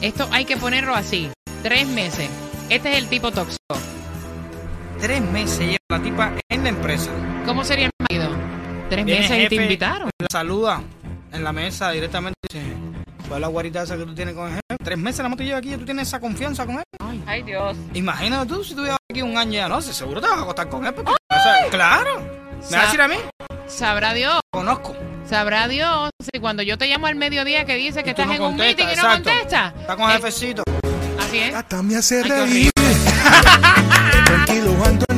Esto 0.00 0.28
hay 0.32 0.44
que 0.44 0.56
ponerlo 0.56 0.94
así. 0.94 1.30
Tres 1.62 1.86
meses. 1.86 2.28
Este 2.68 2.92
es 2.92 2.98
el 2.98 3.08
tipo 3.08 3.30
tóxico. 3.30 3.78
Tres 5.00 5.20
meses 5.20 5.58
lleva 5.60 5.78
la 5.88 6.02
tipa 6.02 6.32
en 6.48 6.62
la 6.64 6.68
empresa. 6.70 7.10
¿Cómo 7.46 7.64
sería 7.64 7.86
el 7.86 7.90
marido? 8.08 8.30
Tres 8.88 9.04
Viene 9.04 9.20
meses 9.22 9.44
y 9.44 9.48
te 9.48 9.54
invitaron. 9.54 10.10
La 10.18 10.26
saluda 10.30 10.82
en 11.32 11.44
la 11.44 11.52
mesa 11.52 11.90
directamente. 11.90 12.34
Dice, 12.50 12.64
¿cuál 13.28 13.38
es 13.38 13.40
la 13.40 13.48
guarita 13.48 13.82
esa 13.82 13.96
que 13.96 14.04
tú 14.04 14.14
tienes 14.14 14.34
con 14.34 14.46
el 14.48 14.54
jefe? 14.54 14.84
Tres 14.84 14.98
meses 14.98 15.28
la 15.28 15.34
te 15.36 15.44
lleva 15.44 15.58
aquí 15.58 15.74
y 15.74 15.76
tú 15.76 15.84
tienes 15.84 16.08
esa 16.08 16.20
confianza 16.20 16.66
con 16.66 16.76
él. 16.76 16.84
Ay, 17.26 17.42
Dios. 17.42 17.76
Imagínate 17.94 18.46
tú 18.46 18.62
si 18.64 18.74
tú 18.74 18.82
llevas 18.82 18.98
aquí 19.10 19.22
un 19.22 19.36
año 19.36 19.52
ya 19.52 19.68
no 19.68 19.80
sé, 19.80 19.92
seguro 19.92 20.20
te 20.20 20.28
vas 20.28 20.38
a 20.38 20.42
acostar 20.42 20.68
con 20.68 20.86
él. 20.86 20.94
Porque, 20.94 21.12
o 21.12 21.42
sea, 21.42 21.68
claro. 21.70 22.20
¿Me 22.20 22.60
vas 22.60 22.72
a 22.74 22.82
decir 22.86 23.00
a 23.00 23.08
mí? 23.08 23.16
Sabrá 23.66 24.12
Dios. 24.14 24.40
Conozco. 24.50 24.94
Sabrá 25.28 25.68
Dios 25.68 26.10
si 26.20 26.38
cuando 26.38 26.62
yo 26.62 26.76
te 26.76 26.86
llamo 26.86 27.06
al 27.06 27.14
mediodía 27.14 27.64
que 27.64 27.76
dice 27.76 28.04
que 28.04 28.10
estás 28.10 28.26
no 28.26 28.34
en 28.34 28.42
un 28.42 28.56
meeting 28.56 28.84
y 28.84 28.86
no 28.86 28.92
exacto. 28.92 29.30
contestas. 29.30 29.74
Está 29.80 29.96
con 29.96 30.10
Eh, 30.10 30.12
jefecito. 30.14 30.62
Así 31.18 31.38
es. 31.38 31.54
Hasta 31.54 31.82
me 31.82 31.96
hace 31.96 32.22
reír. 32.22 32.70
Tranquilo 34.26 34.72